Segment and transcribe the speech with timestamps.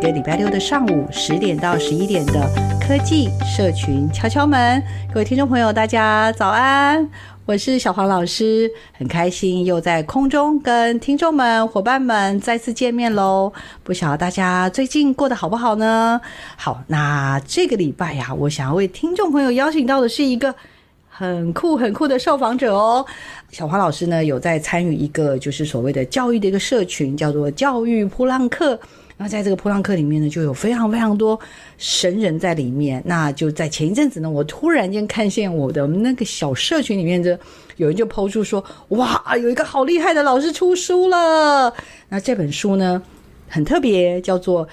[0.00, 2.48] 一个礼拜六的上午十点到十一点的。
[2.80, 7.06] 科技社群敲敲门，各位听众朋友，大家早安！
[7.44, 13.52] 我是小黄老师，很开心又在空中跟听众们、伙伴们再次见面喽。
[13.84, 16.18] 不晓得大家最近过得好不好呢？
[16.56, 20.54] 好，那这个礼拜呀，我想要为听众朋友邀请到的是一个
[21.20, 23.04] 很酷、很酷的受访者哦。
[23.50, 28.80] 小黄老师呢，有在参与一个就是所谓的教育的一个社群，叫做教育噗浪客。
[29.18, 31.38] 那在这个噗浪客里面呢，就有非常非常多
[31.76, 33.02] 神人在里面。
[33.04, 37.30] 那就在前一阵子呢，我突然间看见我的那个小社群里面，就
[37.76, 38.64] 有人就抛出说
[38.96, 41.70] ：“哇，有一个好厉害的老师出书了。”
[42.08, 43.02] 那这本书呢，
[43.46, 44.66] 很特别，叫做《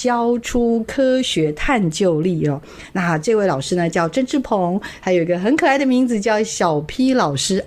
[0.00, 2.62] 教出科学探究力》哦。
[2.92, 7.64] 那这位老师呢，叫郑志鹏，还有一个很可爱的名字叫小 P 老师。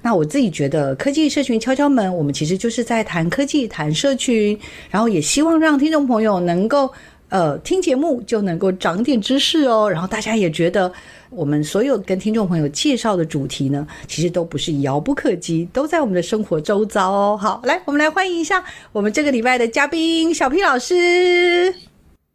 [0.00, 4.56] 那我自己觉得，科技社群敲敲门，我们其实就是在谈科技、谈社群，
[4.90, 6.92] 然后也希望让听众朋友能够，
[7.32, 9.88] 呃，听节目就能够长点知识哦。
[9.90, 10.92] 然后大家也觉得，
[11.30, 17.38] 我们所有跟听众朋友介绍的主题呢，其实都不是遥不可及，都在我们的生活周遭哦。
[17.40, 18.62] 好，来，我们来欢迎一下
[18.92, 21.74] 我们这个礼拜的嘉宾小 P 老师。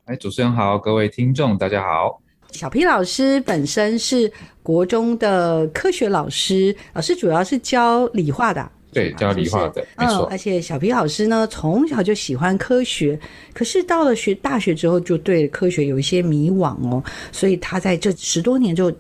[0.05, 2.19] 哎，主持人好，各位听众大家好。
[2.51, 4.31] 小 P 老师本身是
[4.63, 10.23] 国中的科学老师，老师主要是教理化的，对，教理化的，没错。
[10.31, 13.19] 而且小皮老师呢，从小就喜欢科学，
[13.53, 18.91] 可是到了学大学之后，就对科学有一些迷惘哦，所以他在这十多年就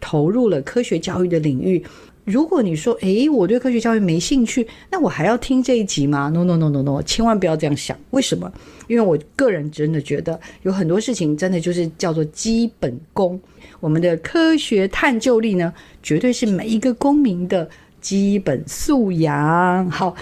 [0.00, 1.82] 投入了科学教育的领域。
[2.24, 7.96] 如果你说，诶，我对科学教育没兴趣，那我还要听这一集吗？No No No No No，千万不要这样想。
[8.10, 8.52] 为什么？
[8.88, 13.40] 因为我个人真的觉得有很多事情真的就是叫做基本功。
[13.78, 17.68] 我们的科学探究力呢，绝对是每一个公民的
[18.06, 19.90] 基本素养。
[19.90, 20.14] 好，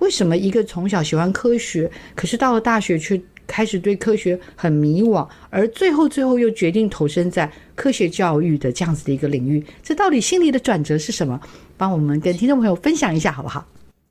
[0.00, 11.40] 为什么一个从小喜欢科学，可是到了大学却开始对科学很迷惘，而最后最后又决定投身在科学教育的这样子的一个领域，这到底心里的转折是什么？
[11.76, 13.64] 帮我们跟听众朋友分享一下好不好？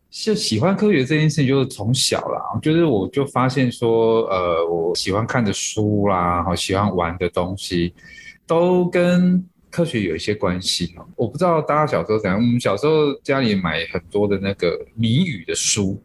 [0.09, 7.93] 就喜欢科学这件事情，就是从小啦，就是我就发现说，呃，我喜欢看的书啦，好喜欢玩的东西，
[8.47, 10.95] 都跟科学有一些关系。
[11.15, 16.01] 我不知道大家小时候怎样，我们小时候家里买很多的那个谜语的书。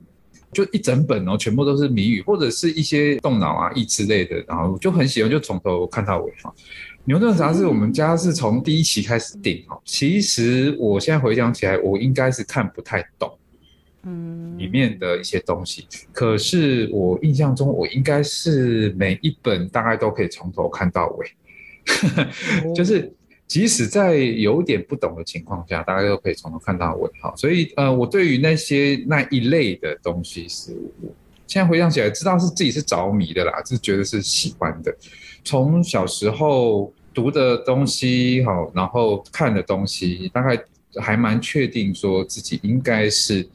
[0.52, 6.54] 就一整本哦，全部都是谜语或者是一些动脑啊、益智类的，然后就很喜欢，就从头看到尾哈。
[7.06, 9.76] 牛顿杂志我们家是从第一期开始订哈。
[9.84, 13.36] 其实我现在回想起来，我应该是看不太懂，
[14.04, 15.88] 嗯，里面的一些东西。
[16.12, 21.26] 可是我印象中，我应该是每一本大概都可以从头看到尾，
[22.76, 23.12] 就是。
[23.47, 27.32] 即使在有点不懂的情况下，大家都可以从头看到尾哈。
[27.37, 30.72] 所以呃，我对于那些那一类的东西是，
[31.03, 31.15] 我
[31.47, 34.97] 现在回想起来，知道是自己是着迷的啦，是觉得是喜欢的。
[35.44, 40.61] 从小时候读的东西哈，然后看的东西，大概
[40.97, 43.47] 还蛮确定说自己应该是，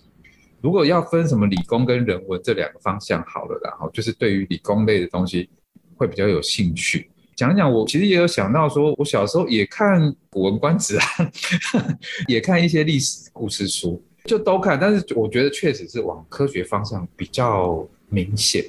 [0.61, 5.49] 如果要分什么理工跟人文这两个方向好了，然后就是对于理工类的东西
[5.97, 7.09] 会比较有兴趣。
[7.39, 11.31] 讲讲，我其实也有想到说，我小时候也看《古文观止》啊，
[12.27, 14.77] 也看一些历史故事书，就都看。
[14.77, 18.61] 但是我觉得确实是往科学方向比较明显。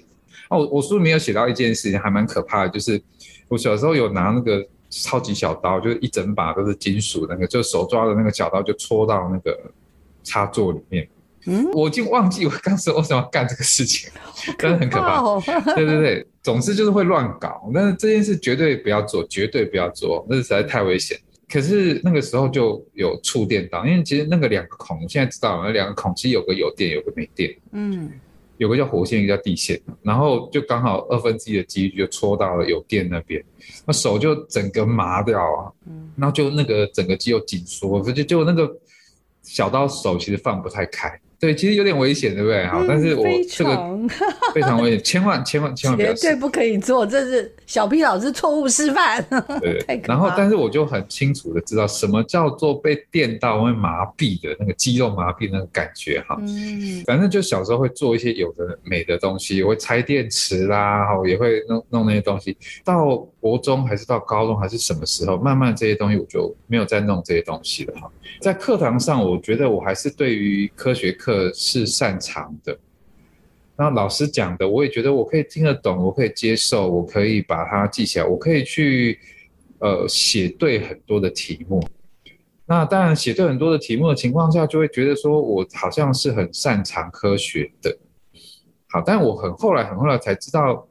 [0.51, 3.03] 哦，我我书里面有写到一件事情，还蛮可怕的，就是
[3.49, 9.59] 我小时候有拿那个超级小刀，就是一整把都是金属那个，就手抓的那个小刀就戳到那个
[10.23, 11.09] 插座里面。
[11.47, 14.09] 嗯，我已经忘记我当时为什么要干这个事情，
[14.59, 15.41] 真的很可怕。
[15.75, 17.69] 对对对，总之就是会乱搞。
[17.73, 21.19] 那这件事绝对不要做，绝对不要做，那是实在太危险。
[21.53, 27.53] 可是那个时候就有触电到，因为其实那个两个孔，我现在知道了，那两个孔其实有个有电，有个没电。
[27.73, 28.09] 嗯，
[28.57, 33.43] 有个叫火线，一个叫地线，然后就刚好二分之一的几率就戳到了有电那边，
[33.85, 35.73] 那手就整个麻掉啊，
[36.15, 38.71] 然后就那个整个肌肉紧缩，就就那个
[39.43, 41.21] 小刀手其实放不太开。
[41.41, 42.67] 对，其实有点危险，对不对？
[42.67, 43.99] 好、嗯，但是我这个
[44.55, 49.25] 非常危险，千万千万千万绝对不可以做，这是小 P 老师错误示范。
[49.61, 56.37] 对，然后但是我就很清楚的知道什么叫做被电到会麻痹的那个肌肉麻痹的那个感觉哈。
[56.41, 62.55] 嗯，反正就小时候会做一些有的没的东西，我会拆电池啦，哈，也会弄弄那些东西。
[62.85, 68.13] 到国中还是到高中还是什么时候，慢慢这些东西我就没有再弄这些东西了哈。
[68.41, 71.51] 在课堂上，我觉得我还是对于科学课。
[71.53, 72.79] 是擅长的，
[73.77, 79.19] 那老师讲的，我也觉得我可以听得懂，我可以接受，我可以把它记起来，我可以去
[79.79, 81.83] 呃写对很多的题目。
[82.67, 87.97] 那当然写对很多的题目的情况下，就会觉得说我好像是很擅长科学的。
[88.89, 90.87] 好，但我很后来很后来才知道。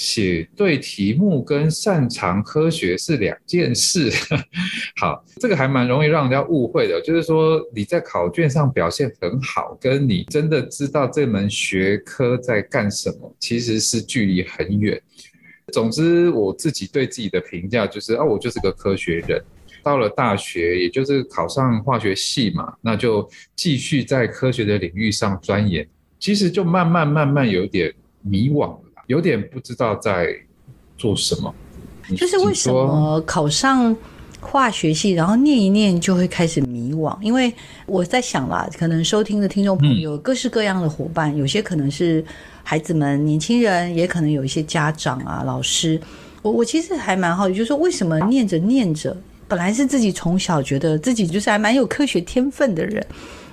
[0.00, 4.10] 写对题目跟擅长科学是两件事。
[4.96, 14.98] 好，这个还蛮容易让人家误会的，就是说你在考卷上表现很好，跟你真的知道这门学科在干什么，其实是距离很远。
[15.70, 19.38] 总之，我自己对自己的评价就是，哦，我就是个科学人。
[19.82, 25.86] 到了大学，也就是考上化学系嘛，那就继续在科学的领域上钻研。
[26.18, 27.92] 其实就慢慢慢慢有点
[28.22, 28.89] 迷惘了。
[29.10, 30.28] 有点不知道在
[30.96, 31.52] 做什么，
[32.16, 33.94] 就是为什么考上
[34.40, 37.18] 化学系，然后念一念就会开始迷惘？
[37.20, 37.52] 因为
[37.86, 42.24] 我在想啦，可能收听的听众朋友各式各样的伙伴，有些可能是
[42.62, 46.00] 孩子们、年轻人，也可能有一些家长啊、老师。
[46.42, 49.16] 我我其实还蛮好奇，就是说为什么念着念着，
[49.48, 53.04] 本来是自己从小觉得自己就是还蛮有科学天分的人，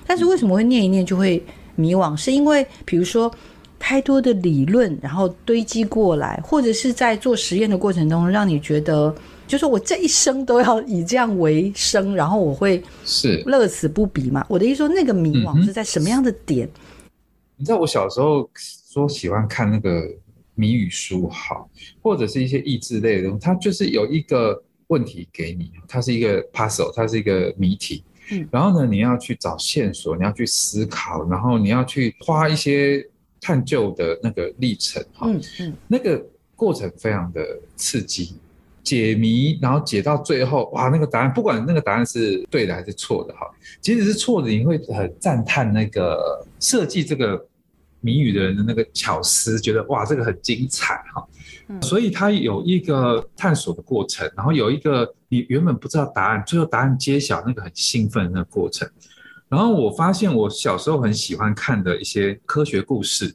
[0.06, 1.42] 但是为什么会念一念就会
[1.74, 2.16] 迷惘？
[2.16, 3.28] 是因为比如说。
[3.78, 9.14] 太多的理论，然后堆积过来，或者是在做实验的过程中，让你觉得，
[9.46, 14.44] 就是我这一生都要以这样为生，然后我会是乐此不疲嘛？
[14.48, 16.66] 我的意思说，那个迷惘是在什么样的点？
[16.66, 16.70] 嗯、
[17.56, 18.50] 你知道，我小时候
[18.90, 20.02] 说喜欢看那个
[20.54, 21.70] 谜语书，好，
[22.02, 28.02] 或者是一些益智类的东西，它就是有一个问题给你，它是一个 puzzle，它是一个谜题，
[28.32, 33.08] 嗯，然后呢，你要去找线索，你要去思考，然后你要去花一些。
[33.40, 36.24] 探究的那个历程，哈，嗯嗯，那个
[36.56, 37.40] 过程非常的
[37.76, 38.34] 刺激，
[38.82, 43.46] 解谜，然后解到最后，哇，那个答案，不管那个答案是对的还是错的，哈，
[43.80, 47.46] 即使是错的，你会很赞叹那个设计这个
[48.00, 51.26] 谜语的人的那个巧思，觉得哇，这个很精彩，哈，
[51.80, 58.88] 所以它有一个探索的过程，然后有一个你原本不知道答案，最后答案揭晓那个很兴奋的那个过程。
[59.48, 63.34] 然后我发现，我小时候很喜欢看的一些科学故事，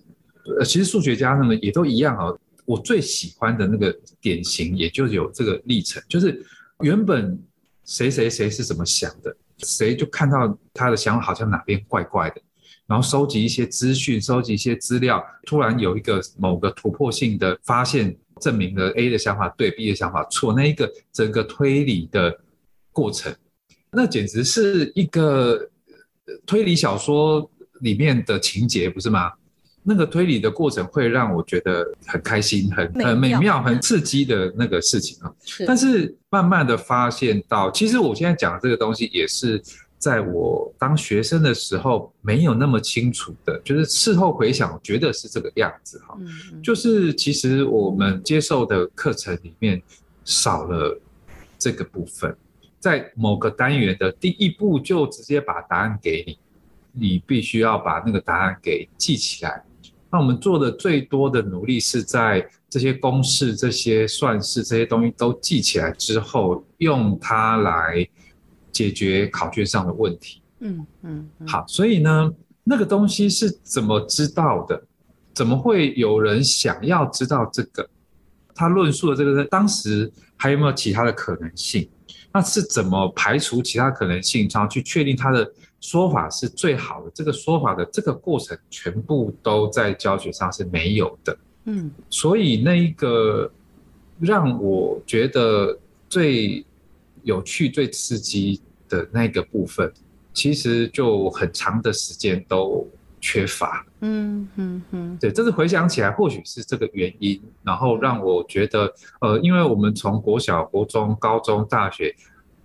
[0.59, 2.31] 呃，其实数学家他们也都一样啊。
[2.65, 6.45] 我最喜欢的那个典型，也就有这个历程，就是
[6.81, 7.37] 原本
[7.83, 12.41] 谁谁谁是怎么想的，谁就看到他的想法好像哪边怪怪的，
[12.85, 22.39] 然后收集一些资讯，收集一些资料，突然有一个某个突破性的发现，证明了 A 的想法对，B 的想法错，那一个整个推理的
[22.91, 23.35] 过程，
[23.91, 25.69] 那简直是一个。
[26.45, 27.49] 推理小说
[27.81, 29.31] 里面的情节不是吗？
[29.85, 35.29] 那个推理的过程会让我觉得很开心、很很美妙、很刺激的那个事情啊。
[35.67, 39.61] 但是慢慢的发现到，其实我现在讲的这个东西也是
[39.97, 46.17] 在我当学生的时候没有那么清楚的，就是事后回想，觉得是这个样子哈。
[46.63, 49.81] 就是其实我们接受的课程里面
[50.23, 50.97] 少了
[51.59, 52.33] 这个部分。
[52.83, 56.37] 在某个单元的第一步就直接把答案给你，
[56.91, 59.63] 你必须要把那个答案给记起来。
[60.11, 68.05] 那我们做的最多的努力是在这些公式、这些算式、这些东西都记起来之后，用它来
[68.69, 70.41] 解决考卷上的问题。
[70.59, 71.29] 嗯嗯。
[71.47, 72.29] 好，所以呢，
[72.65, 74.83] 那个东西是怎么知道的？
[75.33, 77.89] 怎么会有人想要知道这个？
[78.53, 81.89] 他论述的这个，当时还有没有其他的可能性？
[82.33, 85.49] 那是怎么排除其他可能性，然后去确定他的
[85.79, 87.11] 说法是最好的？
[87.13, 91.37] 这个说法的这个过程，全部都在教学上是没有的。
[91.65, 93.49] 嗯，所以那一个
[94.19, 95.77] 让我觉得
[96.09, 96.65] 最
[97.21, 98.59] 有趣、最刺激
[98.89, 99.93] 的那个部分，
[100.33, 102.87] 其实就很长的时间都
[103.21, 103.85] 缺乏。
[104.05, 112.13] 嗯嗯嗯，对，这是回想起来，或许是这个原因，然后让我觉得，呃，因为我们从国小、国中、高中、大学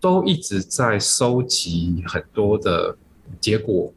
[0.00, 2.96] 都一直在收集很多的
[3.40, 3.92] 结果。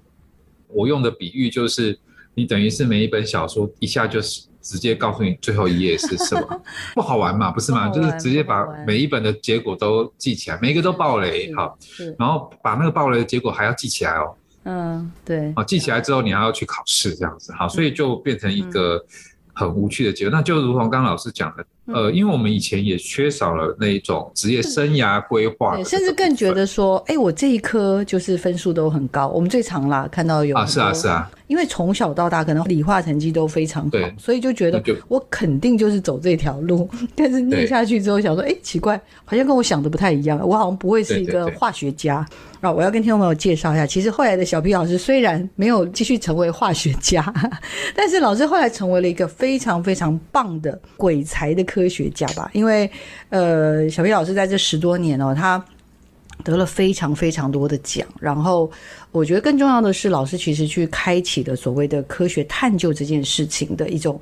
[0.67, 1.98] 我用的比喻就是，
[2.36, 6.62] 你等于是每一本小说一下就是直接告诉你最后一页是什么，
[6.93, 7.89] 不好玩嘛，不是嘛？
[7.89, 11.75] 就是直接把每一本的结果都记起来，每一个都爆雷，好，
[12.19, 14.36] 然后把那个爆雷的结果还要记起来哦。
[14.63, 15.53] 嗯，对。
[15.55, 19.03] 哦，记起来之后你还要去考试，这样子，好，所以就变成一个
[19.53, 20.37] 很无趣的结果。
[20.37, 21.65] 那就如同刚刚老师讲的。
[21.85, 29.27] 呃，因为我们以前也缺少了那一种职业生涯规划，甚至更觉得说，哎、欸，我这一科就是分数都很高。
[29.27, 36.89] 我们最常啦看到有啊，是啊，是啊，因为从小到大可能理化成绩都非常好，所以就觉得我肯定就是走这条路。
[37.13, 40.39] 但是念下去之后，想说，哎、欸，奇怪，好像跟我想的不太一样。
[40.41, 42.25] 我好像不会是一个化学家。
[42.62, 47.22] 啊，我要跟听众朋友介绍一下，其实后来的小皮老师虽然没有继续成为化学家，
[47.96, 51.81] 但是老师后来成为了一个非常非常棒的鬼才的科。
[51.81, 52.88] 科学家吧，因为
[53.29, 55.58] 呃，小皮老师在这十多年哦，他
[56.43, 58.07] 得了非常非常多的奖。
[58.19, 58.69] 然后
[59.12, 64.19] 我觉得更重要的是，老师其实去开启的所谓的科学探究这件事情的一种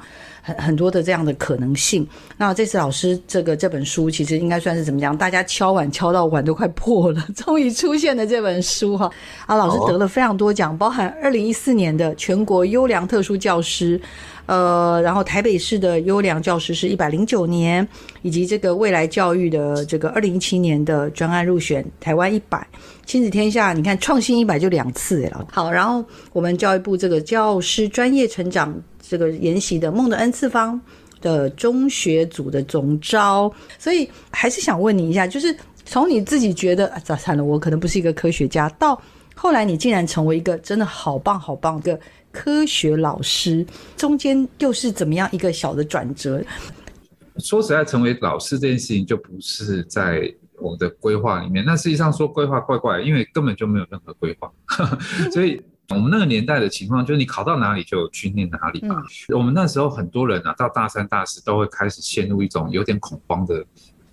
[0.58, 2.08] 很多的这样的可能性。
[2.38, 5.16] 那这次老师这个这本书，其实应该算是怎么讲？
[5.18, 9.10] 大家敲碗敲到碗都快破了， 终于出现了这本书哈。
[9.46, 14.00] 啊，老师得了非常多奖，包含二零一四年的全国优良特殊教师。
[14.46, 17.88] 呃，然后台北市的优良教师是一百零九年，
[18.24, 22.66] 以及这个未来教育的这个二零一七年的专案入选台湾一百
[23.06, 26.04] 亲子天下，你看创新一百就两次哎，好，然后
[26.34, 28.76] 我们教育部这个教师专业成长
[29.10, 30.80] 这个研习的孟德恩次方
[31.20, 39.02] 的中学组的总招，所以还是想问你一下，就是从你自己觉得啊，咋惨了，我可能不是一个科学家，到
[39.36, 42.00] 后来你竟然成为一个真的好棒好棒的。
[42.32, 43.66] 科学老师
[43.98, 46.40] 中间又是怎么样一个小的转折？
[47.40, 51.66] 说实在，成为老师这件事情就不是在我的规划里面。
[51.66, 54.52] 那实际上说规划怪怪，因为根本就没有任何规划。
[55.34, 58.96] 所以我们那个年代的情况就是，你考到哪里就去念哪里吧。
[59.30, 63.66] 我们那时候很多人啊，到大三、大四都会开始陷入一种有点恐慌的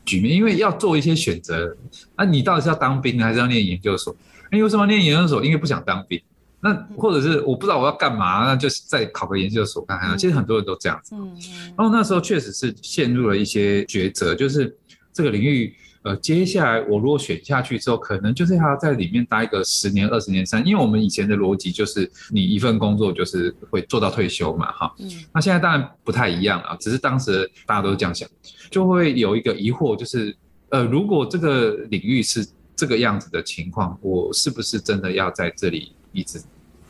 [0.05, 1.77] 局面，因为要做一些选择。
[2.17, 4.15] 那你到底是要当兵还是要念研究所？
[4.51, 5.45] 那为什么要念研究所？
[5.45, 6.21] 因为不想当兵。
[6.61, 10.17] 那或者是我不知道我要干嘛，那就是再考个研究所看看。
[10.17, 11.15] 其实很多人都这样子。
[11.15, 11.37] 嗯。
[11.77, 14.75] 然后那时候确实是陷入了一些抉择，就是
[15.13, 15.75] 这个领域，
[16.07, 20.65] 呃，接下来我如果选下去之后，可能就是还要在里面待个十年、二十年、三。
[20.65, 24.95] 因为我们以前的逻辑就是你一份工作就是会做到退休嘛，哈。
[25.01, 25.11] 嗯。
[25.33, 28.29] 那现在当然不太一样啊，只是当时大家都是这样想，
[28.71, 30.33] 就会有一个疑惑，就是
[30.69, 32.47] 呃，如果这个领域是
[32.77, 35.93] 这个样子的情况，我是不是真的要在这里？
[36.13, 36.41] 一直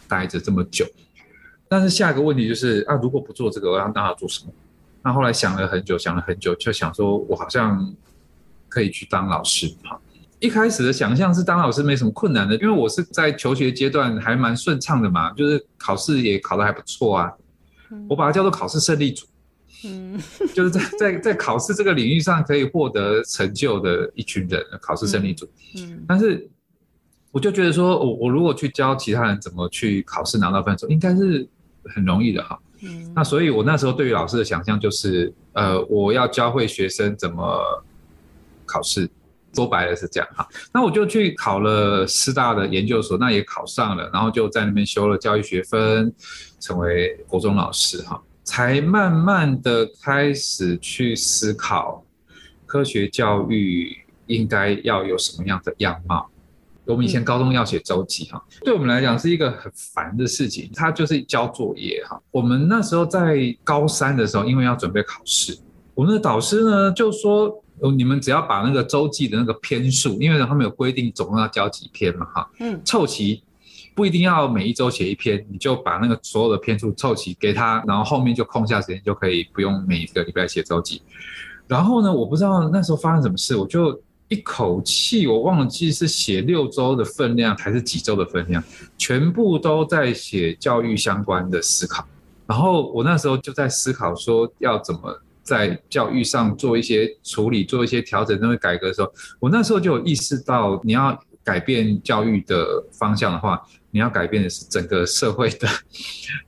[0.06, 0.86] 待着这么久，
[1.68, 4.52] 但是下一个问题就是啊，如果不做这个，我要让他做什么？
[5.02, 7.92] 那后来想了很久，想了很久，就想说我好像
[8.68, 9.66] 可以去当老师。
[9.84, 9.98] 哈，
[10.38, 17.32] 一开始的想象是当老师没什么困难的，因为我是在求学阶段还蛮顺畅的嘛，就是考试也考得还不错啊。
[18.08, 19.26] 我把它叫做考试胜利组，
[19.84, 20.20] 嗯，
[20.54, 25.48] 就是在 在在考试这个领域上可以获得成就的一群人，考试胜利组。
[25.78, 26.48] 嗯，但是。
[27.32, 31.46] 我就觉得说，我我如果去教其他人怎么去考试拿到分数，应该是
[31.94, 32.58] 很容易的哈。
[32.80, 33.12] 嗯。
[33.14, 37.84] 那所以，我那时候对于老师的想象就是，呃，我要教会学生怎么
[38.66, 39.08] 考试，
[39.54, 40.46] 说白了是这样哈。
[40.74, 46.12] 那我就去考了师大的研究所，那也考上了，然后就在那边修了教育学分，
[46.60, 52.04] 成为国中老师哈，才慢慢的开始去思考
[52.66, 53.96] 科学教育
[54.26, 56.28] 应该要有什么样的样貌。
[56.84, 62.16] 我们以前高中要写周记哈，对我们来讲是一个很烦的事情，它就是交作业哈。
[62.30, 65.58] 我们那时候在高三的时候，因为要准备考试，
[65.94, 67.60] 我们的导师呢就说，
[67.96, 73.42] 你们只要把那个周记的那个篇数，因为他们有规定总共要交几篇嘛哈，嗯，凑齐，
[73.94, 81.02] 不一定要每一周写一篇，你就把那个所有的篇数凑齐给他，然后后面就空下时间就可以不用每一个礼拜写周记。
[81.66, 84.00] 然后呢，我不知道那时候发生什么事，我就。
[84.28, 88.60] 一口气，我忘记是写六周的分量还是几周的分量，
[88.98, 92.04] 全部都在写教育相关的思考。
[92.44, 103.62] 然后我那时候就在思考说，要怎么在教育上做一些处理，做一些调整，做一些改革的时候，我那时候就有意识到，你要改变教育的方向的话，
[103.92, 105.68] 你要改变的是整个社会的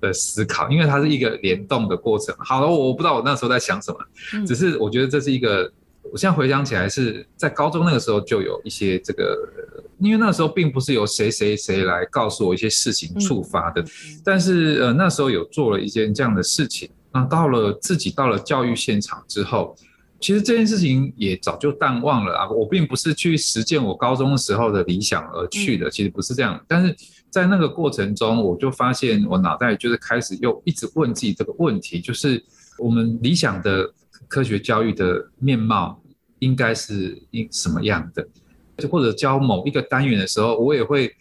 [0.00, 2.35] 的思考，因为它是一个联动的过程。
[2.40, 3.99] 好了，我不知道我那时候在想什么，
[4.45, 5.73] 只是我觉得这是一个。
[6.11, 9.37] 我现在回想起来，是在高中那个时候就有一些这个，
[9.99, 13.85] 因为那时候并不是由谁谁谁来告诉我一些事情触发的，
[14.25, 16.88] 但是呃那时候有做了一件这样的事情，
[17.19, 19.75] 那到了自己到了教育现场之后，
[20.21, 22.49] 其实这件事情也早就淡忘了啊。
[22.49, 26.65] 我并不是去实践我高中时候的理想而去的，其实不是这样。
[26.69, 26.95] 但是
[27.29, 32.43] 在那个过程中，我就发现我脑袋就是开始又一直问自己这个问题，就是
[32.79, 33.93] 我们理想的
[34.29, 36.01] 科学教育的面貌
[36.39, 38.27] 应该是应什么样的？
[38.77, 41.13] 就或者教某一个单元的时候，我也会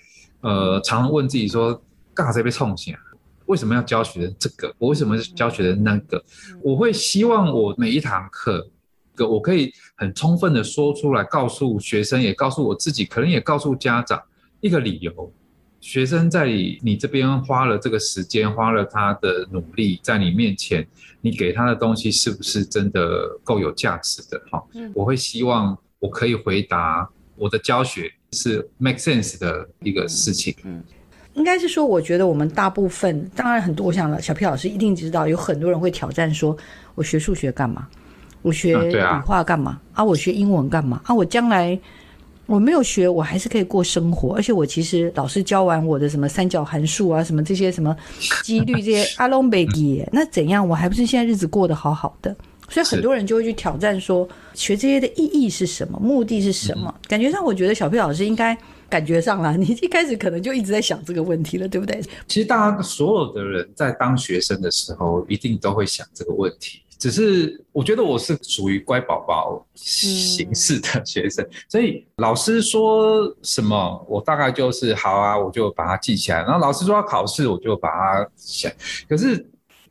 [0.42, 1.82] 呃常常问自己说，
[2.14, 3.00] 干啥被冲醒啊？
[3.48, 4.74] 为什么要教学的这个？
[4.78, 6.24] 我为什么教学的那个？
[6.62, 8.70] 我会希望我每一堂课，
[9.18, 14.22] 我可以很充分的说出来，告诉学生，也告诉我自己，可能也告诉家长
[14.62, 15.34] 一个理由。
[15.80, 16.48] 学生在
[16.82, 20.86] 你这边花了这个时间，花了他的努力，在你面前，
[21.22, 24.42] 你给他的东西是不是真的够有价值的？
[24.52, 24.62] 哈，
[24.94, 30.54] 我会希望我可以回答，我的教学是 make sense 的一个事情。
[30.64, 30.84] 嗯。
[31.38, 36.58] 应该是说，我觉得我们大部分，当然很多我想了小 P 老师一定知道，有很多人会挑战说：
[36.96, 37.88] 我学数学干嘛？
[38.42, 39.80] 我学理化干嘛？
[39.94, 41.02] 啊，我学英文干嘛？
[41.06, 41.78] 啊，我将来
[42.46, 44.36] 我没有学，我还是可以过生活。
[44.36, 47.96] 而且我其实老师教完我的什么三角函数啊，什么这些什么
[48.44, 50.68] 几率这些阿龙贝基，那怎样？
[50.68, 52.36] 我还不是现在日子过得好好的？
[52.70, 56.00] 所以很多人就会去挑战说，学这些的意义是什么？
[56.00, 56.94] 目的是什么？
[57.08, 58.58] 感觉上，我觉得小 P 老师应该。
[58.90, 62.02] 感觉上啦，你一开始可能就一直在想这个问题了，对不对？
[62.26, 66.82] 其实大家所有的人在当学生的时候，一定都会想这个问题。
[66.98, 76.38] 只是我觉得我是属于乖宝宝形式的学生，嗯、所以老师说什么，我大概就是好啊，我就把它记起来。
[76.44, 78.72] 然后老师说要考试，我就把它想。
[79.10, 79.46] 可是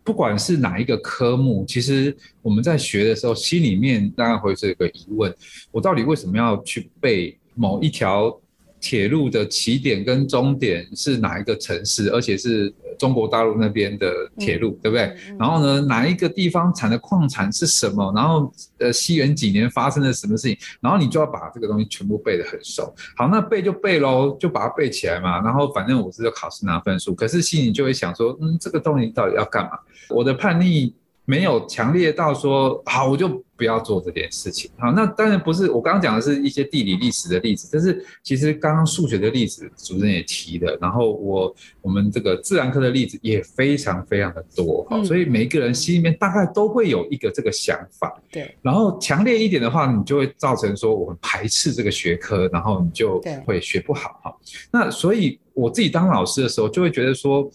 [0.07, 5.35] 不管是哪一个科目，其实我们在学的时候，心里面大概会是一个疑问：
[5.73, 8.41] 我到底为什么要去背某一条？
[8.88, 12.09] 铁路的起点跟终点是哪一个城市？
[12.11, 15.07] 而且是中国大陆那边的铁路，嗯、对不对？
[15.28, 18.12] 嗯、然后呢，哪一个地方产的矿产是什么？
[18.14, 20.57] 然后呃，西元几年发生了什么事情？
[20.81, 22.95] 然后你就要把这个东西全部背得很熟。
[23.16, 25.43] 好，那背就背喽，就把它背起来嘛。
[25.43, 29.71] 然后反正我是要考试拿分数，可是心里就会想说，嗯，这个东西到底要干嘛？
[30.11, 30.95] 我的叛逆。
[31.26, 34.71] 没有强烈到说好，我就不要做这件事情。
[34.78, 44.86] 好，那当然不是我刚刚讲的是一些地理历史的例子，但是其实刚刚数学的例子主任也提了，然后我我们这个自然科的例子也非常非常的多。
[44.89, 48.17] 好，所以每一个人心里面大概都会有一个这个想法。
[48.30, 48.54] 对。
[48.62, 54.21] 然后强烈一点的话，你就会造成说我们排斥这个学科，然后你就会学不好。
[54.23, 54.36] 哈，
[54.71, 57.50] 那所以我自己当老师的时候，就会觉得说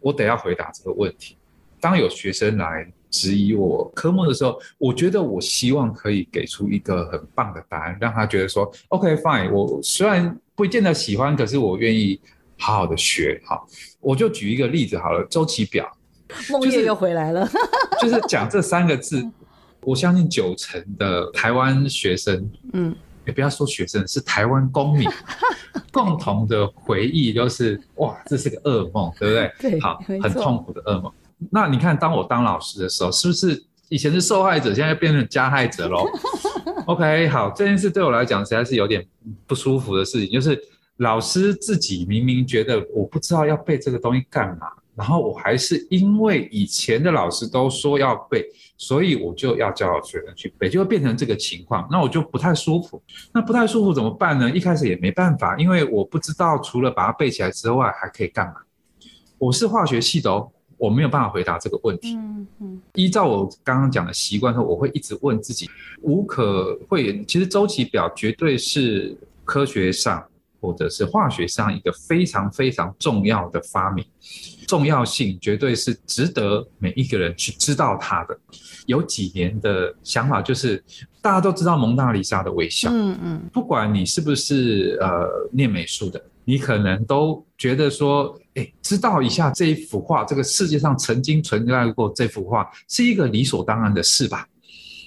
[0.00, 1.36] 我得要回答这个问题。
[1.88, 12.20] 当有学生来质疑我科目的时候，我觉得我希望可以给出一个很棒的答案，让他觉得说，OK fine，我虽然不见得喜欢，可是我愿意
[12.58, 13.40] 好好的学。
[13.46, 13.66] 好，
[14.00, 15.90] 我就举一个例子好了，周期表，
[16.50, 17.48] 梦叶又回来了，
[18.02, 19.26] 就是讲这三个字，
[19.80, 22.94] 我相信九成的台湾学生，嗯，
[23.26, 25.08] 也不要说学生，是台湾公民
[25.90, 29.70] 共同的回忆，就是哇，这是个噩梦，对不对？
[29.70, 31.10] 对，好，很痛苦的噩梦。
[31.50, 36.04] 那你看，当我当老师的时候，是不是以前是受害者，现在变成加害者喽？
[36.86, 39.06] OK，好，这件事对我来讲实在是有点
[39.46, 40.60] 不舒服的事情，就是
[40.96, 48.44] 老师自己明明觉得我不知道要背这个东西干嘛，然后我还是因为以前的老师都说要背，
[48.76, 53.00] 所以我就要教学生去背，就会变成这个情况，那我就不太舒服。
[53.32, 54.50] 那不太舒服怎么办呢？
[54.50, 58.54] 一开始也没办法，因为我不知道除了把它背起来之外还可以干嘛。
[59.38, 60.50] 我是化学系的哦。
[60.78, 62.14] 我没有办法回答这个问题。
[62.16, 65.68] 嗯嗯，依照我刚刚讲的习惯说，我会一直问自己，
[66.02, 70.24] 无可讳言，其实周期表绝对是科学上
[70.60, 74.04] 或者是化学上一个非常非常重要的发明，
[74.66, 78.38] 重要性绝对是值得每一个人去知道它的。
[78.86, 80.82] 有几年的想法就是，
[81.20, 86.22] 大家都知道蒙娜丽莎的微笑，嗯嗯，不管你是不是呃念美术的。
[86.44, 94.44] 你可能都觉得说，哎，知道一下这一幅画，这个世界上曾经存在过这幅画，是一个理所当然的事吧？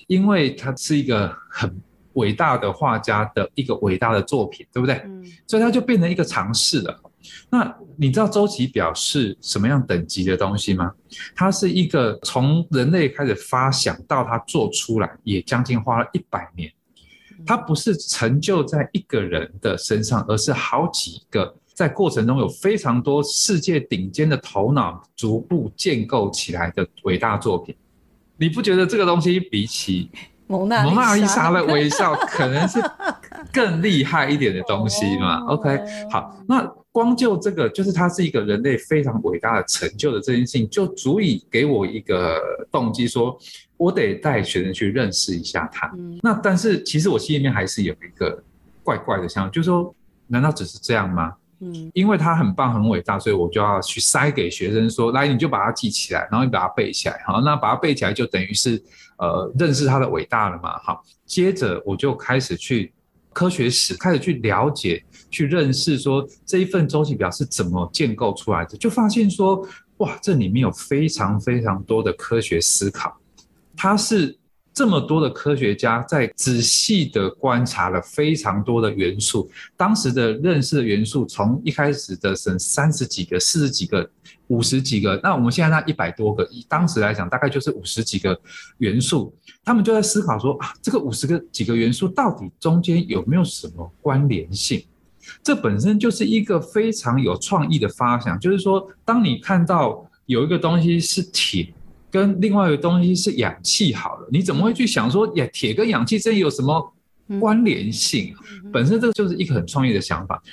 [0.08, 1.70] 因为它是一个很
[2.14, 4.96] 伟大的画家的一个伟大的作品，对不对？
[5.06, 5.22] 嗯。
[5.48, 6.98] 所以它就变成一个常识了。
[7.50, 10.92] 那你知道周期表是什么样等级的东西吗？
[11.36, 16.72] 它是一个从人类开始发想到它做出来，也将近花了一百年。
[17.46, 27.76] 它不是成就在一个人的身上，而是好几个在过程中有非常多世界顶尖的头脑逐步建构起来的伟大作品。
[28.38, 30.12] 你不觉得这个东西比起
[30.46, 32.80] 蒙娜丽莎的微笑可能是
[33.52, 35.40] 更厉害一点的东西吗？
[35.50, 35.80] OK，
[36.12, 42.40] 好，那光就这个，就是它是一个人类非常伟大的成就的这件事情，就足以给我一个
[42.72, 43.36] 动机说。
[43.76, 45.92] 我得带学生去认识一下他。
[45.98, 48.44] 嗯、那但是其实我心里面还是有一个
[48.84, 49.96] 怪怪的想法，就是说，
[50.28, 51.34] 难道只是这样吗？
[51.64, 58.82] 嗯，因为他很棒很伟大，所以我就要去塞给学生说，来你就把它记起来，然后你把它背起来，好，那把它背起来就等于是
[59.18, 62.92] 呃认识它的伟大了嘛，好，接着我就开始去
[63.32, 69.64] 科学史，开始去了解、去认识说这一份周期表是怎么建构出来的，就发现说
[69.98, 73.16] 哇，这里面有非常非常多的科学思考，
[73.78, 74.36] 它是。
[74.82, 84.10] 这么多的科学家在仔细的观察了非常多的元素，当时的认识的元素从一开始的省三十几个、四十几个、
[84.48, 88.36] 五十几个，那我们现在那一百多个，以当时来讲大概就是五十几个
[88.80, 89.32] 元素，
[89.64, 94.84] 他们就在思考说啊，这个五十个几个元素到底中间有没有什么关联性？
[95.44, 101.72] 这本身就是一个非常有创意的发想，就是说，当你看到有一个东西是铁。
[102.12, 106.94] 跟另外一个东西是氧气好了，你怎么会去想说，呀，铁跟氧气之间有什么
[107.40, 108.36] 关联性？
[108.72, 110.44] 本身这个就是一个很创意的想法。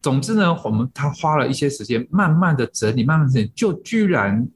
[0.00, 4.48] 总之呢，我们他花了一些时间，慢慢的整理，慢慢整理，就居然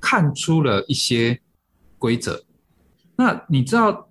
[0.00, 1.36] 看出了一些
[1.98, 2.40] 规则。
[3.16, 4.08] 那你知道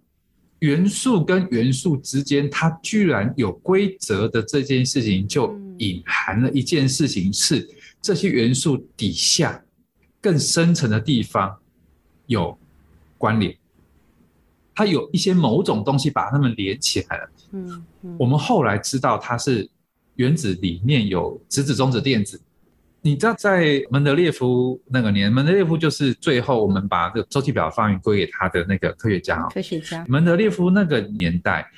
[0.60, 7.66] 元素跟元素之间，它居然有规则的这件事情，就隐含了一件事情，是
[8.02, 9.64] 这些元素底下
[10.20, 11.58] 更深层的地方。
[12.28, 12.58] 有
[13.18, 13.56] 关联，
[14.74, 17.30] 它有一些某种东西把它们连起来了。
[17.52, 19.70] 嗯，嗯，我们后来知道它是
[20.16, 22.42] 原子里面有质子、中子、电子。
[23.02, 29.44] 你知道，在门德列夫那个年，门德列夫就是最后我们把这个周期表发明归给他的那个科学家。
[29.50, 30.04] 科学家。
[30.08, 31.70] 门德列夫那个年代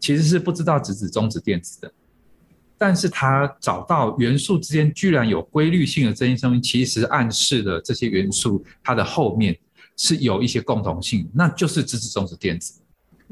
[0.00, 1.92] 其实是不知道质子、中子、电子的。
[2.78, 9.56] 但是他找到元素之间居然有规律性的这些东西，其实暗示了这些元素它的后面。
[9.96, 12.80] 是有一些共同性，那就是支持、中子、电子。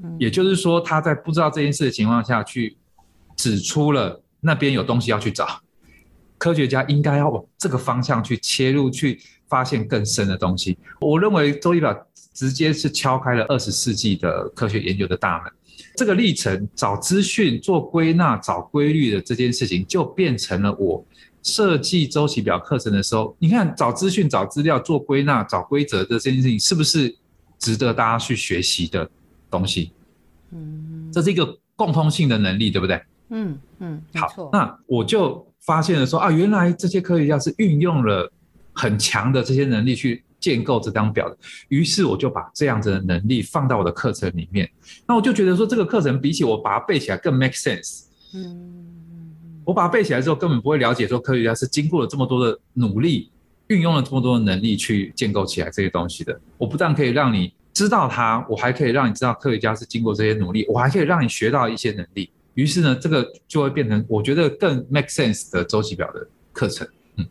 [0.03, 2.77] 嗯，也就是说，他在不知道这件事的情况下去
[3.37, 5.61] 指出了那边有东西要去找，
[6.38, 10.79] 科学家应该要往这个方向去切入，去发现更深的东西。
[11.01, 15.53] 我认为周一表直接是敲开了二十世纪的科学研究的大门。
[15.96, 21.05] 这个历程，找资讯、做归纳、找规律的这件事情，就变成了我。
[21.42, 27.14] 设计周期表课程的时候，你看找资讯、找资料、做归纳、找规则的这件事情，是不是
[27.59, 29.09] 值得大家去学习的
[29.50, 29.92] 东西？
[30.52, 33.02] 嗯，这是一个共通性的能力，对不对？
[33.31, 38.31] 嗯嗯，好，那我就发现了说啊，原来这些科学家是运用了
[38.72, 41.37] 很强的这些能力去建构这张表的。
[41.68, 44.70] 于是我就把这样子的能力放到我的课程里面。
[45.09, 48.05] 那我就觉得说，这个课程比起我把它背起来更 make sense。
[48.35, 49.01] 嗯。
[49.72, 53.30] 我把它背起来之后，根本不会了解说科学家是经过了这么多的努力，
[53.68, 56.38] 运用了这么多的能力去建构起来这些东西的。
[56.58, 62.28] 我不但可以让你知道它，我还可以让你知道科学家是经过这些努力，我还可以让你学到一些能力。
[62.52, 66.87] 于是呢，这个就会变成我觉得更 make sense 的周期表的课程。
[67.16, 67.26] 嗯，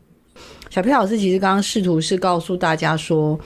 [0.72, 3.40] 小 P 老师其实刚刚试图是告诉大家说，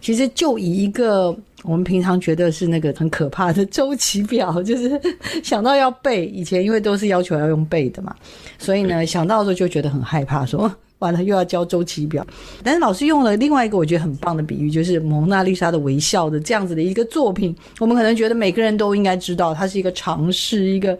[0.00, 1.38] 其实就以一个。
[1.62, 5.00] 我们平常觉得是那个很可怕的周期表， 就是
[5.42, 6.26] 想到要背。
[6.26, 8.14] 以前因为都是要求要用背的嘛，
[8.58, 10.70] 所以呢，想到的时候就觉得很害怕，说
[11.00, 12.26] 完了又要教周期表。
[12.62, 17.54] 但是老师用了另外一个我觉得很棒的比喻，就是蒙娜丽莎的微笑的这样子的一个作品。
[17.78, 20.98] 我们可能觉得每个人都应该知道，它是一个常识，一个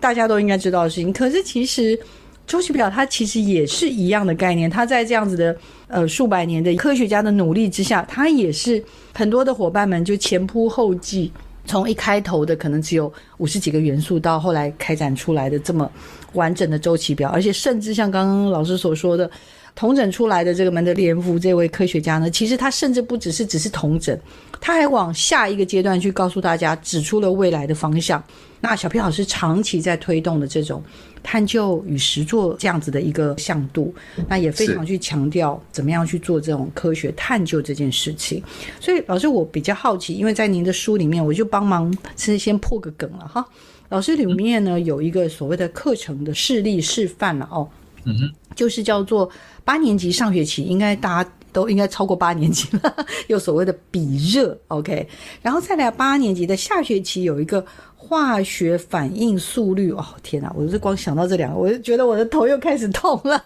[0.00, 1.12] 大家都应该知道的事情。
[1.12, 1.98] 可是其实。
[2.46, 5.56] 周期表它其实也是一样的概念，它在这样子的
[5.88, 8.84] 呃数百年的科学家的努力之下，它也是
[9.14, 11.32] 很多的伙伴们就前仆后继，
[11.64, 15.90] 从一开头的可能只有五十几个元素，到后来开展出来的这么
[16.32, 19.30] 完整的周期表，而且甚至像刚刚老师所说的，
[19.76, 24.18] 统整出来的这个门德列夫这位科学家呢，其实他甚至不只是只是统整，
[24.60, 28.22] 他还往下一个阶段去告诉大家，指出了未来的方向。
[28.60, 30.82] 那小皮老师长期在推动的这种
[31.24, 33.92] 探究与实作这样子的一个向度，
[34.28, 38.40] 那也非常去强调怎么样去做这种科学探究这件事情。
[38.78, 43.44] 所以老师，我比较好奇，因为在您的书里面，我就帮忙先先破个梗了哈。
[43.88, 47.68] 老师里面呢有一个所谓的课程的示例示范了哦，
[48.04, 49.28] 嗯哼，就是叫做
[49.64, 52.94] 八年级上学期，应该大家都应该超过八年级了，
[53.28, 55.08] 有所谓的比热，OK，
[55.40, 57.64] 然后再来八年级的下学期有一个。
[58.06, 60.52] 化学反应速率哦，天哪！
[60.54, 63.42] 我是光想到这两个，我就觉得我的头又开始痛了。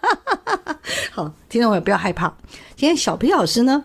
[1.11, 2.27] 好，听众朋友不要害怕。
[2.75, 3.81] 今天小皮老师呢，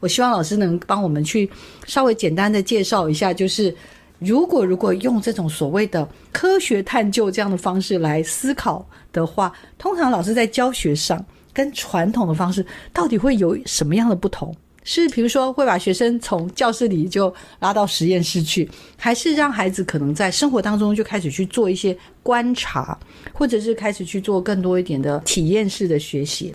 [0.00, 1.50] 我希望老师能帮我们去
[1.86, 3.76] 稍微简单的介绍一下，就是
[4.18, 8.82] 如果如果用这种所谓的科学探究这样的方式来思考
[9.12, 11.22] 的话，通常老师在教学上
[11.54, 14.54] 跟传统的方式到底会有什么样的不同？
[14.86, 22.98] 是比如说会把学生从教室里就拉到实验室去，还是让孩子可能在生活当中就开始去做一些观察，
[23.32, 26.54] 或者是开始去做更多一点的体验式的学习？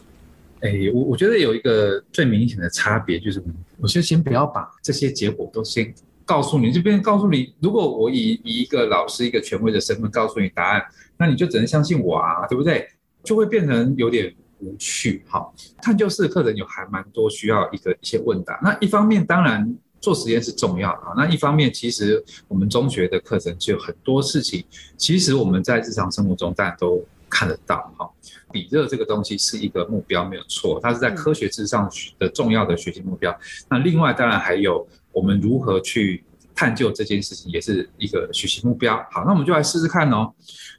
[0.60, 3.44] 哎，我我觉得有一个最明显的差别就是，
[3.80, 5.92] 我就先不要把这些结果都先
[6.24, 10.84] 告诉你，这边告诉你，如果我以以一个老师一个权威的身份告诉你答案，
[11.18, 12.88] 那你就只能相信我啊，对不对？
[13.24, 14.32] 就会变成有点。
[14.60, 15.48] 无趣，哈，
[15.82, 18.60] 探究式课程有还蛮多需要一个一些问答。
[18.62, 24.64] 那一方面当然做实验是重要的啊，那一方面其实我们中学的课程就很多事情，
[24.98, 27.92] 其实我们在日常生活中大家都看得到。
[27.98, 28.10] 哈，
[28.52, 33.38] 比热这个东西是一个目标没有错，它是在科学知识上的重要的学习目标。
[33.70, 36.24] 那另外当然还有我们如何去。
[36.60, 38.98] 探究这件事情也是一个学习目标。
[39.10, 40.30] 好，那我们就来试试看哦。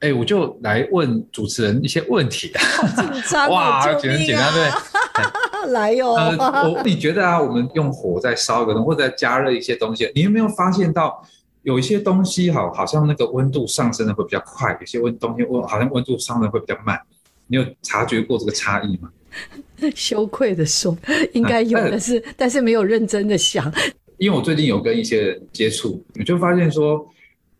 [0.00, 2.52] 哎，我就来问主持人一些问题。
[2.54, 5.72] 好紧张，哇，简单简单对？
[5.72, 6.82] 来哟、哦呃。
[6.84, 11.26] 你觉得啊，我们用火在烧一个东西，或者在加热一些东西，你有没有发现到
[11.62, 17.00] 有一些东西好，好像那个温度上升的会比较快，有些温东西温好像温度上升的会比较慢。
[17.46, 19.08] 你有察觉过这个差异吗？
[19.96, 20.94] 羞愧的说，
[21.32, 23.72] 应该有的是，但是没有认真的想。
[24.20, 27.02] 因为我最近有跟一些人接触，我就发现说，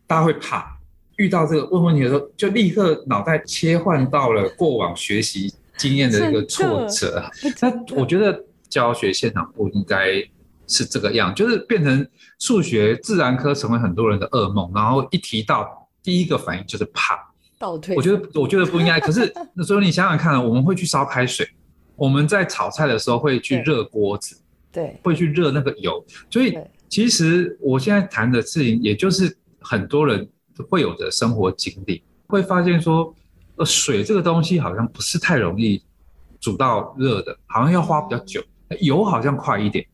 [0.05, 0.77] 大家会怕
[1.15, 7.27] 遇到这个问问题的时候，就立刻脑袋切换到了过往学习经验的一个挫折。
[7.59, 10.23] 那我觉得教学现场不应该
[10.67, 17.19] 是这个样，就是变成数学、自然科成为很多人的噩梦，然后一提到第一个反应就是怕
[17.57, 17.95] 倒退。
[17.95, 18.99] 我觉得我觉得不应该。
[18.99, 21.49] 可是 那所以你想想看，我们会去烧开水，
[21.95, 24.37] 我们在炒菜的时候会去热锅子。
[24.71, 26.57] 对，会去热那个油，所以
[26.87, 30.27] 其实我现在谈的事情，也就是很多人
[30.69, 33.13] 会有的生活经历，会发现说，
[33.55, 35.83] 呃，水这个东西好像不是太容易
[36.39, 38.41] 煮到热的，好像要花比较久，
[38.79, 39.85] 油好像快一点，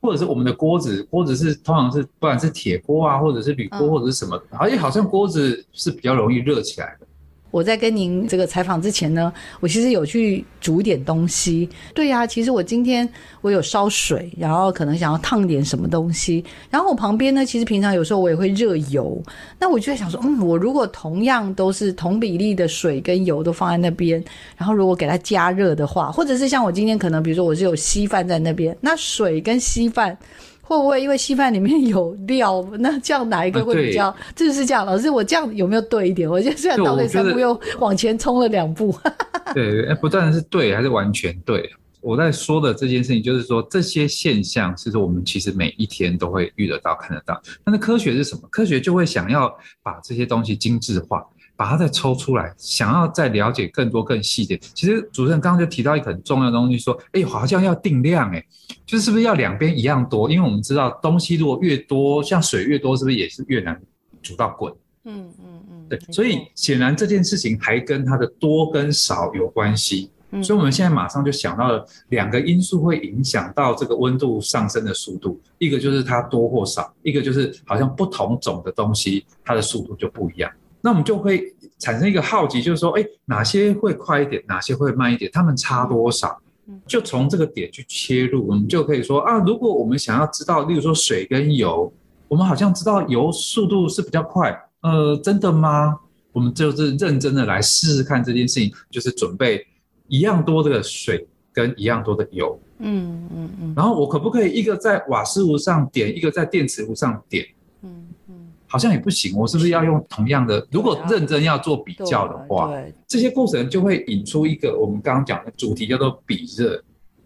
[0.00, 7.06] 或者是我们的锅子，锅子是通常是不管是铁锅啊，或者是铝锅或者是什么，而且好像锅子是比较容易热起来的。
[7.50, 11.68] 我在跟您这个采访之前呢，我其实有去煮点东西。
[11.94, 13.08] 对呀，其实我今天
[13.40, 16.44] 我有烧水，然后可能想要烫点什么东西。
[16.70, 19.20] 然后我旁边呢，其实平常有时候我也会热油。
[19.58, 24.22] 那我就在想说，嗯，我如果同样都是同比例的水跟油都放在那边，
[24.56, 30.16] 然后如果给它加热的话，或者是像我今天可能比如说我是有稀饭在那边，那水跟稀饭。
[30.76, 32.64] 会不会因为稀饭里面有料？
[32.78, 34.14] 那这样哪一个会比较？
[34.36, 36.30] 就、啊、是这样，老师，我这样有没有对一点？
[36.30, 38.96] 我觉得虽然倒退三步又往前冲了两步。
[39.52, 41.68] 对，不断是对还是完全对？
[42.00, 47.42] 我在说的这件事情，就是说这些现象，是说我们其实每一天都会遇得到、看得到。
[47.64, 48.42] 但是科学是什么？
[48.48, 49.52] 科学就会想要
[49.82, 51.26] 把这些东西精致化。
[51.60, 54.56] 把它再抽出来，想要再了解更多更细节。
[54.72, 58.42] 其实主持人刚刚就提到一个很重要的东西，说，哎，好像要定量，哎，
[58.86, 60.30] 就是是不是要两边一样多？
[60.30, 63.78] 因为我们知道东西如果越多，像水越多，是不是也是越难
[64.22, 64.72] 煮到滚？
[65.04, 65.98] 嗯嗯嗯，对。
[66.10, 70.10] 所以显然这件事情还跟它的多跟少有关系。
[70.42, 80.50] 所以我们现在马上就想到了两个因素会影响到这个温度上升的速度，一个就是它多或少，一个就是好像不同种的东西它的速度就不一样。
[80.80, 81.42] 那我们就会
[81.78, 86.40] 产生一个好奇，就是说，哎，哪些会快一点，哪些会慢一点，它们差多少？
[86.86, 91.92] 就从这个点去切入，我们就可以说啊，如果我们想要知道，例如说水跟油，
[92.28, 95.98] 我们好像知道油速度是比较快，呃，真的吗？
[96.32, 99.66] 我们就是认真的来试试看这件事情，就是准备
[100.06, 107.44] 一样多的水跟一样多的油，嗯嗯嗯，然后我可不可以一个在瓦斯炉上点，一个在电磁炉上点？
[108.70, 110.64] 好像也不行，我是不是要用同样的？
[110.70, 112.72] 如果认真要做比较的话，
[113.08, 116.80] 这些过程就会引出一个我们刚刚讲的主题，叫做比热。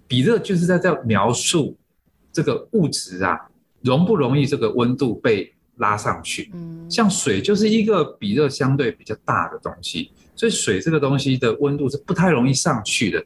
[0.09, 1.77] 比热就是在在描述
[2.33, 3.39] 这个物质啊，
[3.83, 6.51] 容不容易这个温度被拉上去。
[6.55, 13.23] 嗯，像水就是一个比热相对比较大的东西，所以水这个东西的温度是不太容易上去的。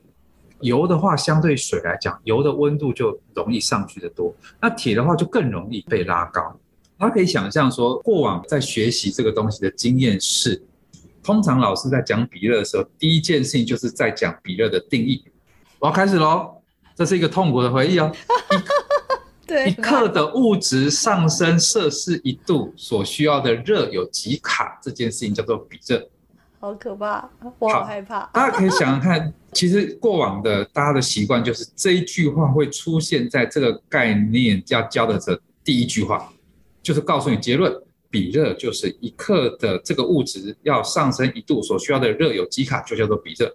[0.60, 4.34] 油的话，相对水来讲，油的温度就容易上去的多。
[4.60, 6.58] 那铁的话就更容易被拉高。
[6.98, 10.60] 他可以想象说，过往在学习这个东西的经验是，
[11.22, 15.22] 通常老师在讲比热的时候，第一件事情就是在讲比热的定义。
[15.78, 16.50] 我要开始喽，
[16.96, 18.12] 这是一个痛苦的回忆哦。
[19.46, 24.78] 对，一克的物质上升摄氏一度所需要的热有几卡？
[24.82, 26.04] 这件事情叫做比热。
[26.60, 27.30] 好可怕，
[27.60, 28.28] 我好害怕。
[28.34, 36.30] 大家可以想想看，其实过往的大家的习惯就是这一句话会出现在这个概念要教的这第一句话。
[36.82, 37.72] 就是告诉你结论，
[38.10, 43.54] 比热就是一克的这个物质要上升一度所需要的热有几卡，就叫做比热。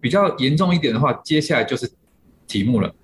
[0.00, 1.90] 比较严重一点的话，接下来就是
[2.46, 2.94] 题目了，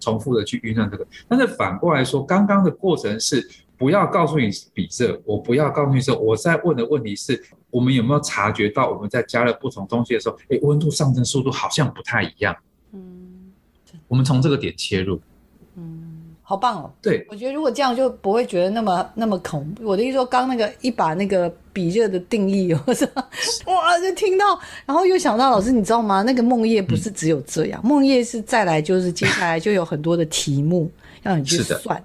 [0.00, 1.06] 重复的去运算这个。
[1.28, 12.56] 但是反过来说，刚刚的过程是不要告诉你比热，我不要告诉你说，我在问的问题是，我们有没有察觉到我们在加热不同东西的时候，哎，温度上升速度好像不太一样。
[12.92, 13.52] 嗯，
[14.06, 15.20] 我们从这个点切入。
[16.48, 16.90] 好棒哦！
[17.02, 19.84] 对，我觉得如果这样就不会觉得那么那么恐怖。
[19.86, 23.06] 我的意思说，刚那个一把那个比热的定义， 我说
[23.66, 26.22] 哇，就听到，然后又想到老师，你知道吗？
[26.22, 30.90] 那个梦夜不是只有这样，梦、嗯、夜是再来就是接下来就有很多的题目
[31.22, 32.02] 让你去算。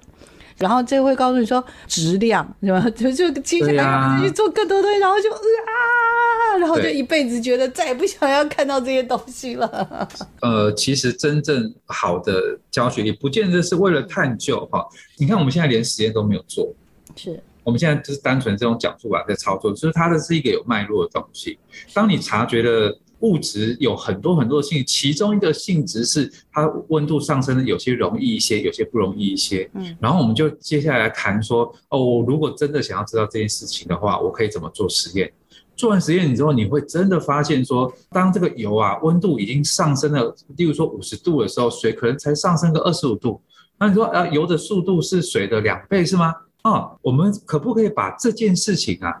[0.58, 2.80] 然后这会告诉你说质量，是吧？
[2.94, 10.08] 就就接下来去做更多东西，然后就啊，然后就一辈子觉得再也不想要看到这些东西了。
[10.40, 14.86] 呃，其实真正好的教学也不见得是为了探究哈。
[15.16, 16.72] 你看我们现在连实验都没有做，
[17.16, 21.58] 是我们现在就是单纯这种讲述法在操作，就是它的是一个有脉络的东西。
[21.92, 22.98] 当你察觉了。
[23.24, 29.68] 物质有很多很多的性质，其中一个性质是它温度上升的，有些容易一些，有些不容易一些。
[29.72, 35.32] 嗯，然后我们就接下来谈说，哦，我如果真的想要知道这件事情的话，我可以怎么做实验？
[35.74, 43.40] 做完实验之后，你会真的发现说，当这个油啊温度已经上升了，例如说五十度的时候，水可能才上升个二十五度。
[43.78, 46.34] 那你说，呃，油的速度是水的两倍是吗？
[46.62, 49.12] 啊，我们可不可以把这件事情啊？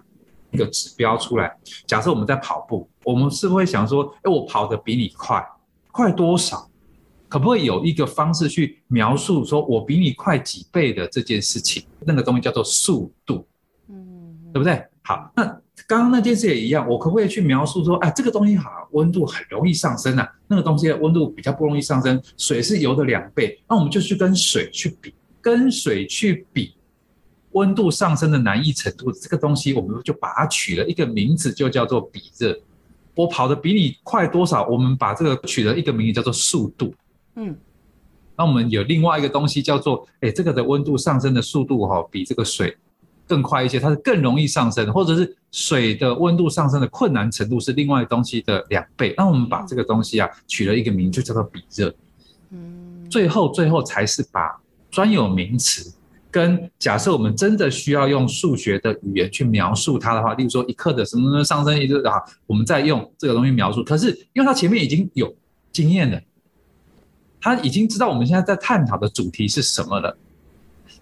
[0.52, 1.52] 一个指标出来，
[1.84, 5.44] 假设我们在跑步，我们是不是会想说，哎，我跑得比你快，
[5.92, 6.68] 快多少？
[7.28, 11.84] 可不可以有一个方式去描述，说我比你快几倍的这件事情？
[12.00, 13.46] 那个东西叫做速度，
[13.88, 14.84] 嗯，对不对？
[15.02, 15.44] 好，那
[15.86, 26.74] 刚刚那件事也一样，我可不可以去描述说，哎，这个东西好，温度很容易上升啊，那个东西的温度比较不容易上升，水是油的两倍，那我们就去跟水去比，跟水去比。
[27.52, 32.52] 温度上升的难易程度，这个东西我们就把它取了一个名字，就叫做比热。
[33.14, 34.66] 我跑得比你快多少？
[34.66, 36.92] 我们把这个取了一个名字，叫做速度。
[37.36, 37.56] 嗯，
[38.36, 42.76] 那我们有另外一个东西叫做，哎，这个的温度上升的速度哈，比这个水
[43.26, 49.14] 更快一些，它是更容易上升，或者是水的温度上升的困难程度是另外一个东西的两倍。
[49.16, 51.94] 那我们把这个东西啊取了一个名字，就叫做比热。
[52.50, 55.92] 嗯，最后最后才是把专有名词。
[56.34, 63.84] 跟假设我们真的需要用数学的语言去描述它的话，例如说一克的什么什么上升，一个啊，我们再用这个东西描述。
[63.84, 65.32] 可是因为它前面已经有
[65.70, 66.20] 经验了，
[67.40, 70.18] 他已经知道我们现在在探讨的主题是什么了。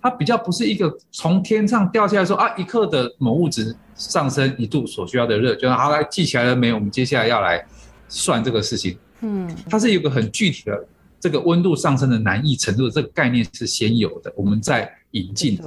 [0.02, 6.74] 它比较不是一个从天上掉下来说啊，一克的某物质上升一度所需要的热，就好来记起来了没有？
[6.74, 7.64] 我们接下来要来
[8.06, 8.98] 算这个事情。
[9.20, 10.86] 嗯，它是有个很具体的
[11.22, 14.92] 这个温度上升的难易程度的这个概念是先有的，我们再。
[15.14, 15.60] 引进，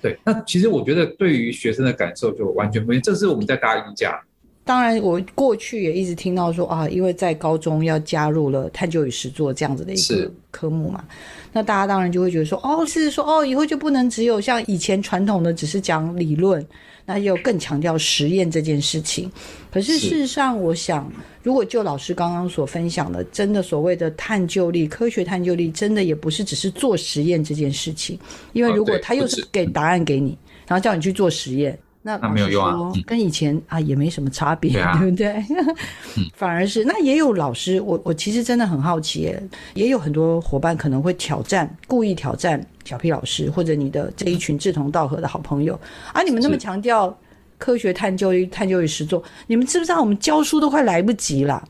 [0.00, 3.02] 对，那其实我觉得对于学生的感受就完全不一样。
[3.02, 4.18] 这是我们在搭一架。
[4.64, 11.04] 当然，我过去也一直听到说啊，因为在高中要加入了探究与实作这样子的一个科目嘛，
[11.52, 16.66] 那大家当然就会觉得说，哦，是说哦，以后就不能只有像以前传统的只是讲理论。
[17.06, 19.30] 那又更强调实验这件事情，
[19.70, 21.10] 可是事实上，我想，
[21.42, 28.18] 如果就老师刚刚所分享的，真的所谓的探究力、科学探究力，真的也不是只是做实验这件事情，
[28.52, 29.46] 因为如果他又是。
[29.52, 31.78] 给答案给你，然后叫你去做实验。
[32.06, 35.44] 那没有用啊，跟以前啊也没什么差别，对，对不对？
[36.36, 39.34] 反而是那也有老师，我我其实真的很好奇，
[39.74, 45.78] 也有很多伙伴可能会挑战，故意挑战小 P 老师或者你的这一群志同道合的好朋友
[46.12, 47.12] 啊，你们那么强调
[47.58, 51.62] 科学探究与探究与实作，你们知不知道我们教书都快来不及了？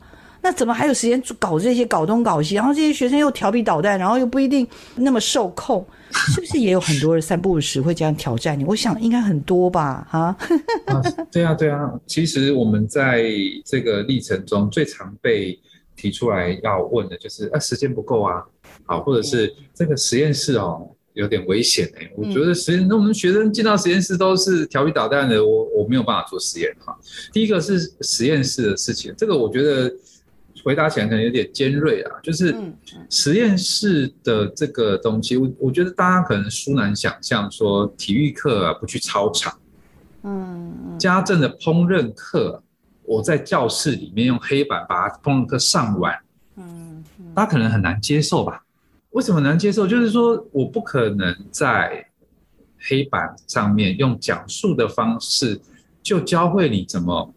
[0.47, 2.55] 那怎么还有时间搞这些搞东搞西？
[2.55, 5.85] 然后这些学生又调皮捣蛋，然后又不一定那么受控。
[6.09, 8.63] 是不是也有很多人三不五时会这样挑战你？
[8.63, 10.33] 我想应该很多吧，哈、
[10.85, 11.03] 啊。
[11.29, 11.91] 对啊，对啊。
[12.05, 13.29] 其实我们在
[13.65, 15.59] 这个历程中最常被
[15.97, 18.41] 提出来要问的就是：啊，时间不够啊，
[18.85, 22.09] 好，或者是这个实验室哦有点危险哎。
[22.15, 26.97] 我觉得实验，那我们学生进到实验室都是调皮捣蛋的，我我没有办法做实验哈。
[27.33, 29.93] 第一个是实验室的事情，这个我觉得。
[30.67, 32.53] 回答起来可能有点尖锐啊，就是
[33.09, 39.57] 实验室的这个东西，我我觉得大家可能殊难想象，说体育课啊不去操场，
[40.23, 42.61] 嗯，家政的烹饪课，
[43.03, 46.13] 我在教室里面用黑板把烹饪课上完，
[46.57, 47.01] 嗯，
[47.33, 48.61] 大家可能很难接受吧？
[49.11, 49.87] 为什么难接受？
[49.87, 52.05] 就是说我不可能在
[52.77, 55.61] 黑板上面用讲述的方式
[56.03, 57.33] 就教会你怎么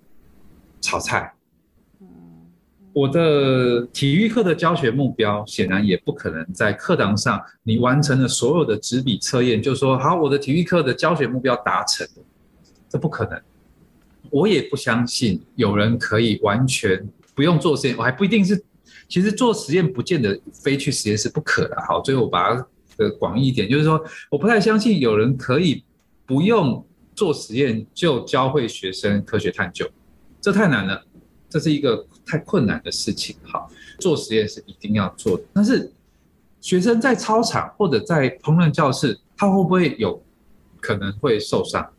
[0.80, 1.32] 炒菜。
[2.93, 12.07] 我的体育课的教学目标显然也不可能在课堂上，你完成了所有的纸笔测验，就说好，我的体育课的教学目标达成，
[12.88, 13.41] 这不可能。
[14.30, 18.61] 我也不相信有人可以完全不用做实验，我还不一定是
[19.09, 21.76] 其实做实验不见得非去实验室不可的。
[21.86, 22.66] 好，所以我把它
[22.97, 25.84] 的广义一点，就是说，我不太相信有人可以
[26.26, 26.84] 不用
[27.14, 29.88] 做实验就教会学生科学探究，
[30.41, 31.05] 这太难了，
[31.51, 33.36] 这是一个太困难的事情。
[33.42, 35.92] 哈，做实验是一定要做的，但是
[36.61, 40.22] 学生在操场或者在烹饪教室，他会不会有
[40.80, 41.90] 可能会受伤？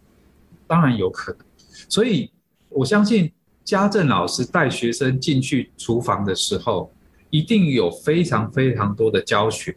[0.65, 1.41] 当然有可能，
[1.89, 2.31] 所以
[2.69, 3.31] 我相信
[3.63, 6.89] 家政老师带学生进去厨房的时候，
[7.29, 9.75] 一定有非常非常多的教学，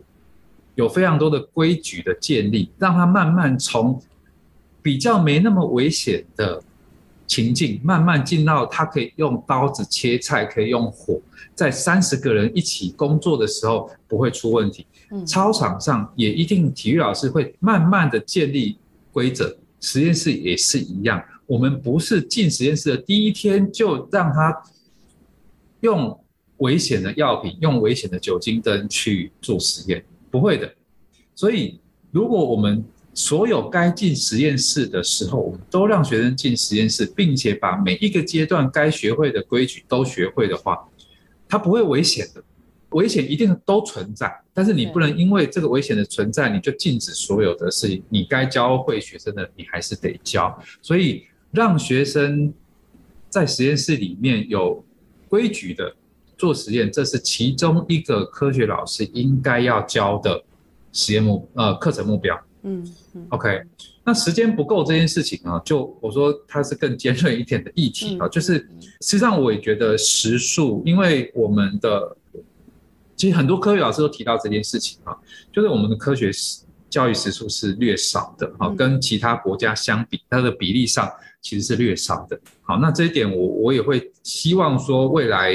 [0.76, 4.00] 有非常多的规矩的建立，让他慢慢从
[4.82, 6.62] 比较没那么危险的
[7.34, 11.20] 情境，慢慢进到他可以用刀子切菜，可以用火，
[11.52, 14.86] 在三十个人一起工作的时候不会出问题。
[15.26, 18.76] 操场上也一定体育老师会慢慢的建立
[19.12, 19.56] 规则。
[19.80, 24.62] 实验室也是一样，我们不是进实验室的第一天就让他
[25.80, 26.18] 用
[26.58, 30.72] 危险的药品、用危险的酒精灯去做实验，不会的。
[31.34, 31.80] 所以，
[32.12, 32.84] 如果我们
[33.14, 40.86] 所有该进实验室的时候，我们都让学生进实验室，并且把每一个阶段该学会的规矩都学会的话，
[41.48, 42.42] 他不会危险的。
[42.90, 48.00] 危险一定都存在，但是你不能因为这个危险的存在，你就禁止所有的事情。
[48.08, 50.56] 你该教会学生的，你还是得教。
[50.80, 52.54] 所以让学生
[53.28, 54.84] 在实验室里面有
[55.28, 55.92] 规矩的
[56.38, 60.44] 做实验，这是其中一个科学老师应该要教的
[60.92, 62.40] 实验目呃课程目标。
[62.64, 63.62] 嗯，嗯，OK。
[64.04, 68.54] 那时间不够这件事情啊，就我说它是更尖锐一点的议题啊，就是
[69.00, 72.16] 实际上我也觉得时数，因为我们的。
[73.16, 75.16] 其实很多科学老师都提到这件事情啊，
[75.52, 76.32] 就是我们的科学
[76.90, 81.08] 教育时数是略少的啊，跟其他国家相比，它的比例上
[81.40, 82.38] 其实是略少的。
[82.62, 85.52] 好，那这一点我我也会希望说，未来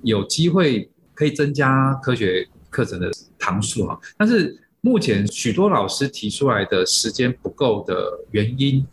[0.00, 4.00] 有机会可以增加科学课程的堂数啊。
[4.16, 8.86] 但是目前许多老师提出来的时间不够的原因，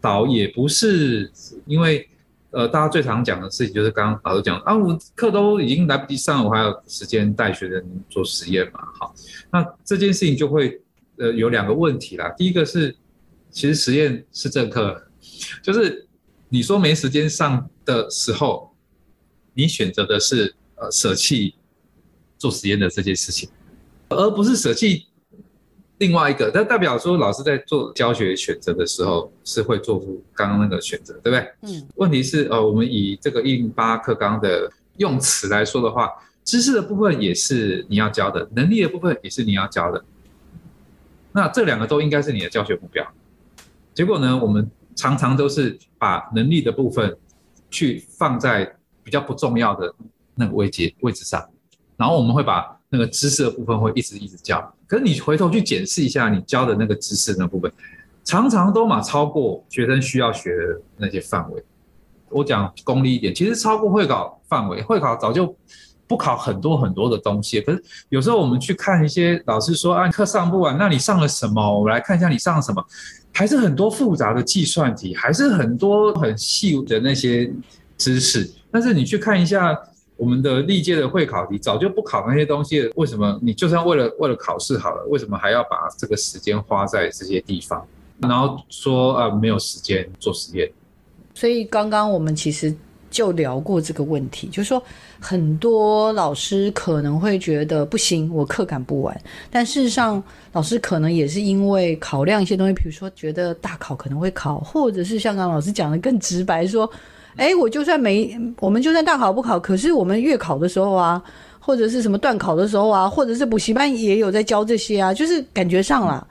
[0.00, 1.30] 倒也不是
[1.64, 2.08] 因为。
[2.50, 8.80] 呃，大家最常讲的事情就是刚刚老师讲啊，我课都已经来不及上，我还有时间带学生做实验嘛？
[8.98, 9.14] 好，
[9.52, 10.80] 那这件事情就会
[11.18, 12.26] 呃有两个问题啦。
[12.38, 12.96] 第一个是，
[13.50, 14.98] 其实实验是正课，
[15.62, 16.08] 就是
[16.48, 18.74] 你说没时间上的时候，
[19.52, 21.54] 你选择的是呃舍弃
[22.38, 23.50] 做实验的这件事情，
[24.08, 25.07] 而不是舍弃。
[25.98, 31.52] 另外一个，那代表说老师在做教学选择的时候是会做出刚刚那个选择，对不对？
[31.62, 31.88] 嗯。
[31.96, 36.10] 问题是，呃，我们以这个一零八课纲的用词来说的话，
[36.44, 40.04] 知识的部分也是你要教的，能力的部分也是你要教的。
[41.32, 43.06] 那这两个都应该是你的教学目标。
[43.92, 47.16] 结果呢，我们常常都是把能力的部分
[47.70, 49.92] 去放在比较不重要的
[50.36, 51.44] 那个位阶位置上，
[51.98, 54.72] 然后我们会把那个知识的部分会一直一直教。
[54.86, 57.70] 可是你回头去检视一下你教的那个知识那部分，
[58.24, 61.62] 常常都嘛超过学生需要学的那些范围。
[62.30, 65.54] 我讲功利一点，其实超过会考范围，会考早就
[66.06, 67.60] 不考很多很多的东西。
[67.60, 71.78] 可是有时候我们去看一些老师说啊，课上不完，那你上了什么？
[71.78, 72.82] 我们来看一下你上了什么，
[73.34, 77.52] 还是很多复杂的计算题，还是很多很细的那些
[77.98, 78.50] 知识。
[78.70, 79.76] 但是你去看一下。
[80.18, 87.86] 我们的历届的会考题早就不考那些东西了，为什么你就算为了为了考试好了，为什么还要把这个时间花在这些地方？
[88.18, 90.68] 然后说啊，没有时间做实验。
[91.34, 92.74] 所以刚刚我们其实
[93.08, 94.82] 就聊过这个问题，就是说
[95.20, 99.20] 很多老师可能会觉得不行，我课赶不完。
[99.52, 100.20] 但事实上，
[100.52, 106.90] 老师可能也是因为考量一些东西，比如说觉得大考可能会考，或者是像刚刚老师讲的更直白说。
[107.38, 111.22] 哎，我就算没，我们就算大考不考，可是我们月考的时候啊，
[111.60, 116.26] 或者是什么段考的时候啊，或者是补习班也有在教这些啊，就是感觉上啦，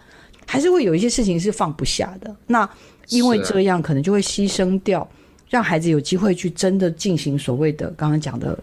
[0.46, 2.36] 还是会有一些事情是放不下的。
[2.46, 2.70] 那
[3.08, 5.10] 因为这样，可能就会牺牲掉，
[5.50, 8.60] 让孩子有机会去真的进行所谓的刚刚讲的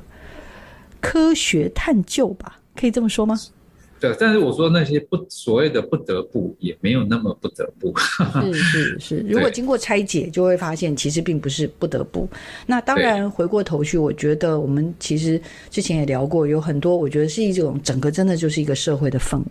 [1.01, 3.35] 科学探究吧，可以这么说吗？
[4.05, 7.91] 对，但是我说那些不所谓的不得不，也没有那么不得不。
[8.53, 12.29] 是是是，如果经过拆解，就会发现其实并不是不得不。
[12.67, 15.41] 那当然，回过头去，我觉得我们其实
[15.71, 19.45] 之前也聊过，有很多我觉得是一种整个真的就是一个社会的氛围。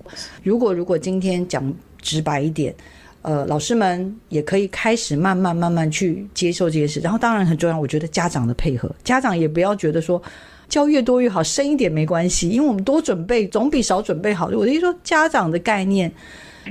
[0.44, 2.76] 如果如果今天讲直白一点，
[3.24, 7.00] 呃，老师们也可以开始慢慢慢慢去接受这件事。
[7.00, 10.22] 然后当然很重要，我觉得家长的配合，家长也不要觉得说。
[10.68, 14.48] 教越多越好，深一点没关系，因为我们多准备总比少准备好。
[14.48, 16.12] 我的意思说，家长的概念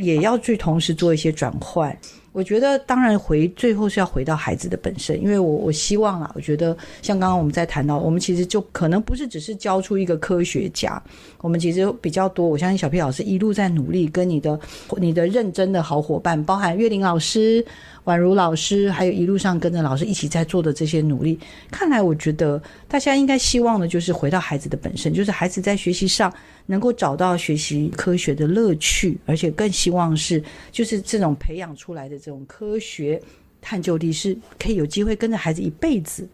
[0.01, 1.97] 也要去同时做一些转换。
[2.33, 11.01] 我觉得当然回最后是要回到孩子的本身，因为我我希望啊，我觉得像刚刚我们在谈到，我们其实就可能不是只是教出一个科学家，
[11.41, 12.49] 我们其实比较多。
[12.49, 14.59] 我相信小 P 老师一路在努力，跟你的
[14.97, 17.65] 你的认真的好伙伴，包含月玲老师。
[18.05, 21.39] 宛如老师，还有一路上跟着老师一起在做的这些努力，
[21.71, 26.33] 看来我觉得大家应该希望的就是回到孩子的本身，就是孩子在学习上
[26.73, 33.21] 能够找到学习科学的乐趣，而且更希望是就是这种培养出来的这种科学
[33.61, 36.27] 探究力是可以有机会跟着孩子一辈子。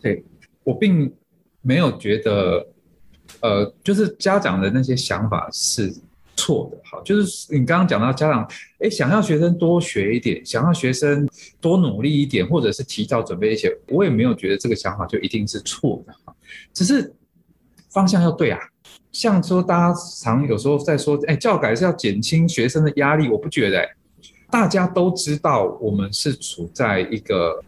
[0.00, 0.22] 对，
[0.64, 1.10] 我并
[1.60, 2.66] 没有觉得，
[3.40, 5.94] 呃，就是家长的那些想法是。
[6.34, 8.50] 错的，好，就是你刚刚讲到家长，
[8.80, 11.28] 哎，想要学生多学一点，想要学生
[11.60, 16.12] 多努力一点，或者是提早准备一些，我也没有觉得这个想法就一定是错的，
[16.72, 17.14] 只是
[17.90, 18.58] 方向要对啊。
[19.12, 23.86] 像说大家常有时候在说，哎，教改是要减轻学生的压力，我不觉得，哎，
[24.50, 27.62] 大家都知道我们是处在一个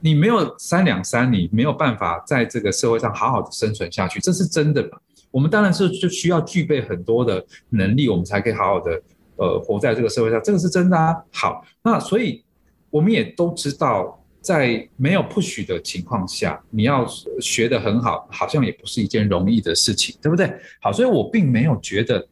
[0.00, 4.98] 你没有三两三，你没有办法在这个社会上好好的生存下去，这是真的嘛。
[5.30, 9.02] 我们当然是就需要具备很多的能力，我们才可以好好的
[9.36, 11.16] 呃活在这个社会上，这个是真的啊。
[11.32, 12.44] 好，那所以
[12.90, 17.06] 我们也都知道，在没有 push 的情况下，你要
[17.40, 20.54] 学得很好，好像也不是一件容易的事情，对不对？
[20.82, 22.28] 好，所以我并没有觉得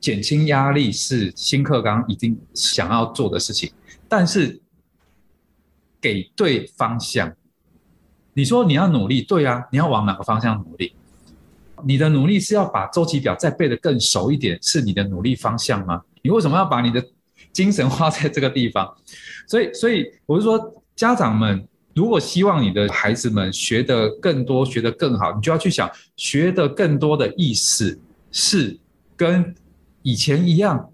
[0.00, 3.72] 减轻压力是新课纲一定想要做的事情，
[4.08, 4.60] 但是
[6.00, 7.32] 给对方向，
[8.32, 10.92] 你说你要努力，对啊，你要往哪个方向努力？
[11.84, 16.02] 你的努力是要把周期表再背得更熟一点，是你的努力方向吗？
[16.22, 17.04] 你为什么要把你的
[17.52, 18.92] 精神花在这个地方？
[19.46, 27.98] 所以，所以我是说，家长们如果希望你的孩子们学得更多、学得更好，你就要去想，学得更多的意思
[28.30, 28.78] 是
[29.16, 29.54] 跟
[30.02, 30.90] 以前一样，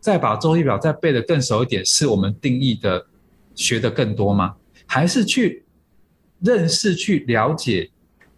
[0.00, 3.06] 再把周期表再背得更熟一点，是我们定义的
[3.54, 4.56] 学得更多吗？
[4.86, 5.64] 还是去
[6.40, 7.90] 认识、去了解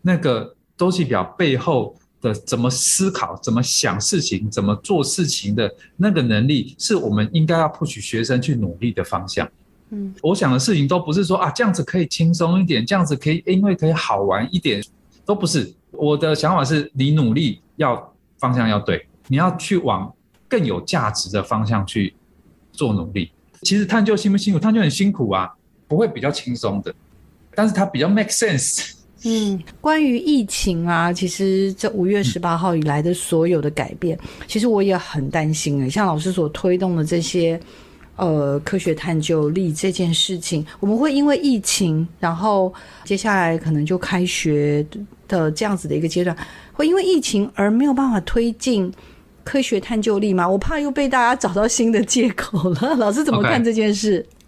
[0.02, 0.56] 那个？
[0.80, 9.46] 周期表背后的怎么思考、怎么想事情、怎么做事情的那个能力，是我们应该要 push 学生去努力的方向。
[9.90, 14.82] 嗯，我想的事情都不是说啊，这样子可以轻松一点，这样子可以因为可以好玩一点，
[15.24, 15.72] 都不是。
[15.92, 20.12] 我的想法是你努力要方向要对，你要去往
[20.48, 22.14] 更有价值的方向去
[22.72, 23.30] 做努力。
[23.62, 24.60] 其实探究辛不辛苦？
[24.60, 25.52] 探究很辛苦啊，
[25.88, 26.94] 不会比较轻松的，
[27.54, 28.92] 但是它比较 make sense。
[29.24, 35.90] 嗯，关于疫情啊，其实这五月十八号以来的所有的改变，嗯、其实我也很担心诶。
[35.90, 37.60] 像老师所推动的这些，
[38.20, 42.70] 呃，科学探究力这件事情，我们会因为疫情，然后
[43.02, 44.86] 接下来可能就开学
[45.26, 46.36] 的这样子的一个阶段，
[46.74, 48.92] 会因为疫情而没有办法推进
[49.42, 50.46] 科学探究力吗？
[50.46, 52.94] 我怕又被大家找到新的借口了。
[53.00, 54.39] 老师怎么看这件事？Okay.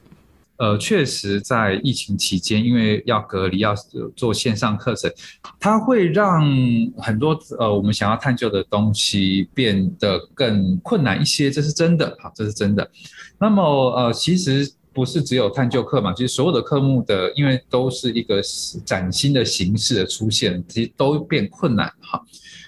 [0.62, 3.74] 呃，确实，在疫情期间，因为要隔离，要
[4.14, 5.12] 做线上课程，
[5.58, 6.40] 它会让
[6.98, 12.88] 很多呃我们想要探究的东西变得更困难一些，这是真的，好，这是真的。
[13.40, 18.40] 那么呃，其实不是只有探究课嘛，其实所有的科目的，因为都是一个
[18.84, 22.22] 崭新的形式的出现，其实都变困难哈。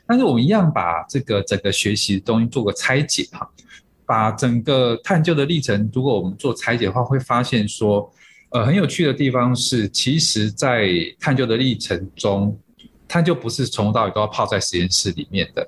[0.05, 3.49] 但是我们一样把这个整个学习的东西做个拆解哈。
[4.07, 8.13] 把整个探究的历程，如果我们做拆解的话，会发现说，
[8.51, 12.59] 呃，很有趣的地方是，其实，在探究的历程中，
[13.09, 15.67] 探究不是从头到尾都要泡在实验室里面的。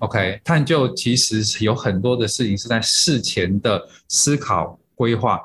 [0.00, 5.40] OK，探究其实有很多的事情是在事前的思考规划，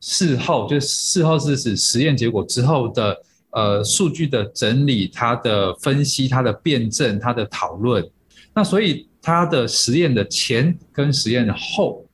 [0.00, 8.08] 事后就事后是指实验结果之后的呃数据的整理、它的分析、它的辩证、它的讨论。
[8.54, 9.08] 那所以。
[9.24, 12.04] 它的实验的前跟实验的后，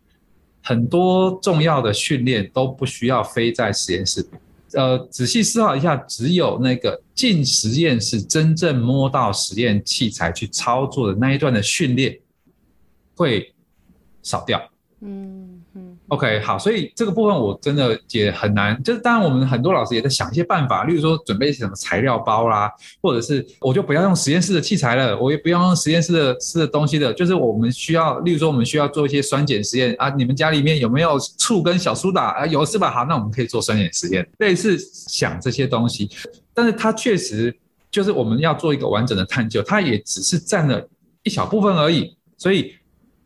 [0.62, 4.24] 很多重要的训练都不需要飞在实验室。
[4.74, 12.16] 呃，仔细思考一下，只有那个进实验室真正摸到实验器材去操作的那一段的训练，
[13.16, 13.52] 会
[14.22, 14.70] 少掉。
[15.00, 15.49] 嗯。
[16.11, 22.68] OK，好，所以这个部分我真的也很难，就是当然我们很多老师也在想一些办法，例如说准备什么材料包啦，
[23.00, 32.44] 或者是我就不要用实验室的器材了，我也不要用实验室的吃的东西的，就是我们需要，例如说我们需要做一些酸碱实验啊，你们家里面有没有醋跟小苏打啊？
[32.44, 32.90] 有是吧？
[32.90, 36.11] 好，那我们可以做酸碱实验，类似想这些东西，
[36.52, 37.56] 但是它确实
[37.88, 40.84] 就是我们要做一个完整的探究，它也只是占了
[41.22, 42.74] 一小部分而已，所以。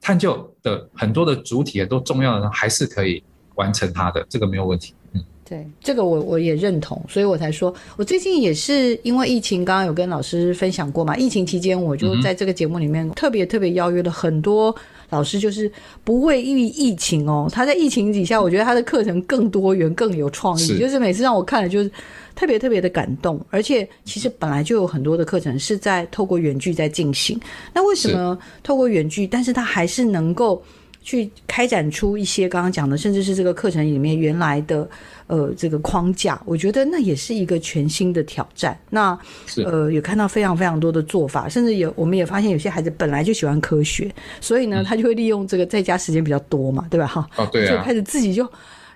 [0.05, 3.23] 探究的很多的主体也都重要的人还是可以
[3.55, 4.93] 完成它的，这个没有问题。
[5.15, 11.17] 嗯，对，这个我我也认同，所以我才说，我最近也是因为疫情，刚刚有跟老师分享过嘛。
[11.17, 14.77] 疫情期间，我就在这个节目里面特别特别邀约了很多
[15.15, 15.71] 老师就是
[16.03, 21.91] 不畏疫疫情哦，他在疫情底下，我觉得他的课程更多元、更有创意，就是每次让我看了就是
[22.35, 23.41] 特别特别的感动。
[23.51, 27.39] 而且其实本来就有很多的课程是在透过远距在进行，
[27.73, 30.61] 那为什么透过远距，但是他还是能够
[31.05, 34.89] 去开展出一些刚刚讲的，甚至是这个课程里面原来的。
[35.27, 38.79] 呃，这个框架，我觉得那也是一个全新的挑战。
[38.91, 39.19] 那
[39.65, 47.07] 呃，有看到非常非常多的做法，甚至有我们也发现有些孩子本来就喜欢科学，所以呢，嗯、他就会利用这个在家时间比较多嘛，对吧？
[47.07, 48.47] 哈，哦，对、啊、就开始自己就，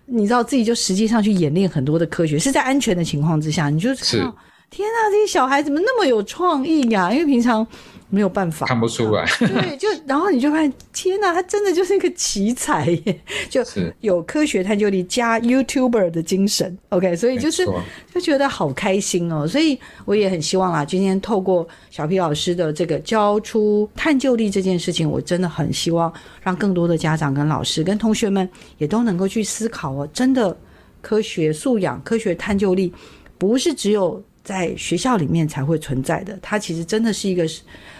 [0.04, 4.36] 你知道自己就实际上去演练很多的科学，是在安全的情况之下，你就看到，
[4.70, 7.12] 天啊，这些小孩怎么那么有创意呀？
[7.12, 7.66] 因为平常。
[8.10, 8.66] 没有办法。
[8.66, 13.62] 看不出来，对，就 然后你就发现，天哪，他真的就是一个奇才耶， 就
[14.00, 17.66] 有科学探究力加 YouTuber 的精神，OK，所以就是
[18.10, 26.10] 就觉得好开心哦，所以我也很希望啊，今天透过小皮老师的这个教出探究力这件事情，我真的很希望
[26.40, 28.48] 让更多的家长跟老师跟同学们
[28.78, 30.56] 也都能够去思考哦，真的
[31.02, 32.90] 科学素养、科学探究力
[33.36, 37.46] 不是只有在学校里面才会存在的，它其实真的是一个。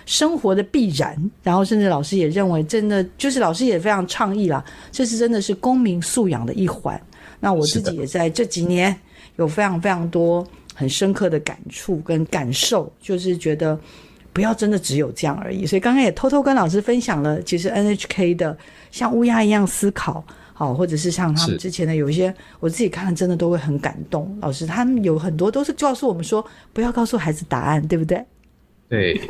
[0.07, 6.99] 生活的必然，然后甚至老师也认为，真的就是老师也非常倡议啦，这是真的是公民素养的一环。
[7.41, 8.97] 那我自己也在这几年
[9.37, 10.43] 有非常非常多
[10.73, 13.79] 很深刻的感触跟感受，就是觉得
[14.33, 15.67] 不要真的只有这样而已。
[15.67, 18.57] 所以刚刚也偷偷跟老师分享了，其实 NHK 的
[18.91, 20.25] 像乌鸦一样思考，
[20.59, 24.37] 好，或者是像他们之前的有一些，我自己看了真的都会很感动。
[24.43, 28.27] 老师他们有很多都是告诉我们说，不要告诉孩子答案，对不对？
[28.91, 29.21] 对，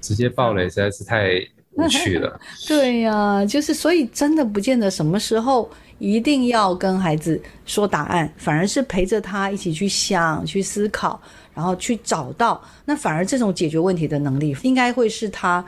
[0.00, 1.28] 直接爆雷实在是太
[1.74, 2.40] 无趣了。
[2.66, 11.20] 对呀、啊，就是所以真的不见得什么时候一定要跟孩子说答案，反而是陪着他一起去想、去思考，
[11.52, 12.58] 然后去找到。
[12.86, 15.62] 那反而这种解决问题的能力，应该会是他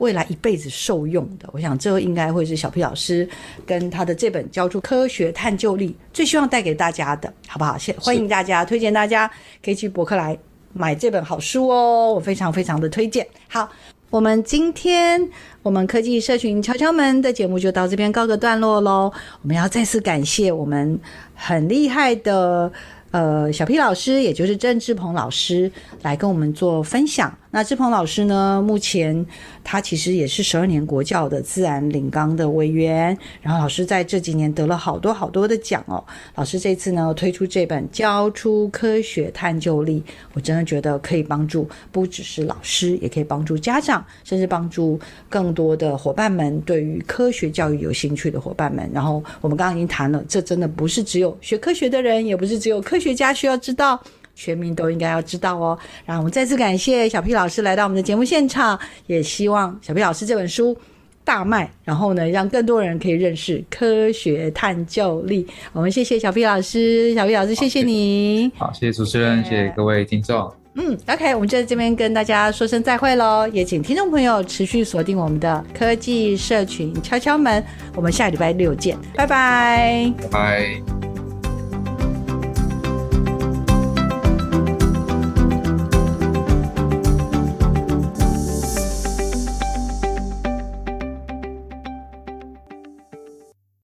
[0.00, 1.48] 未来一辈子受用的。
[1.52, 3.26] 我想这应该会是小 P 老师
[3.64, 7.78] 跟他的这本《教出科学探究力》最希望带给大家的，好不好？
[7.78, 9.30] 谢欢迎大家，推荐大家
[9.64, 10.36] 可以去博客来。
[10.72, 13.26] 买这本好书哦，我非常非常的推荐。
[13.48, 13.68] 好，
[14.08, 15.28] 我们今天
[15.64, 19.12] 我们科技社群敲敲门的节目就到这边告个段落喽。
[19.42, 20.96] 我们要再次感谢我们
[21.34, 22.70] 很厉害的
[23.10, 25.68] 呃小 P 老师，也就是郑志鹏老师
[26.02, 27.36] 来跟我们做分享。
[27.50, 29.26] 那志鹏老师呢，目前。
[29.62, 36.02] 他其实也是十二年国教的自然领纲的委员，然后老师在这几年得了好多好多的奖哦。
[36.34, 40.00] 老师这次呢推出这本《教出科学探究力》，
[40.32, 44.98] 我真的觉得可以帮助不只是老师，也可以帮助家长，甚至帮助
[45.28, 48.90] 更多的伙伴们，对于科学教育有兴趣的伙伴们。
[48.92, 54.02] 然后我们刚刚已经谈了，这真的不是只有学科学的人，也不是只有科学家需要知道。
[54.40, 55.78] 全民都应该要知道哦。
[56.06, 60.74] 然后我们再次感谢小 P 老师来到我们的节目现场，也希望小 P 老师这本书
[61.22, 65.46] 大卖，然后呢，让更多人可以认识科学探究力。
[65.74, 68.50] 我们谢谢小 P 老师，小 P 老师谢谢你。
[68.56, 70.50] 好，谢谢主持人，谢谢各位听众。
[70.76, 77.62] 嗯，OK，我们就在这边跟大家说声再会喽，也请听众朋友持续锁定我们的科技社群敲敲门，
[77.96, 81.09] 我们下礼拜六见，拜拜，拜拜。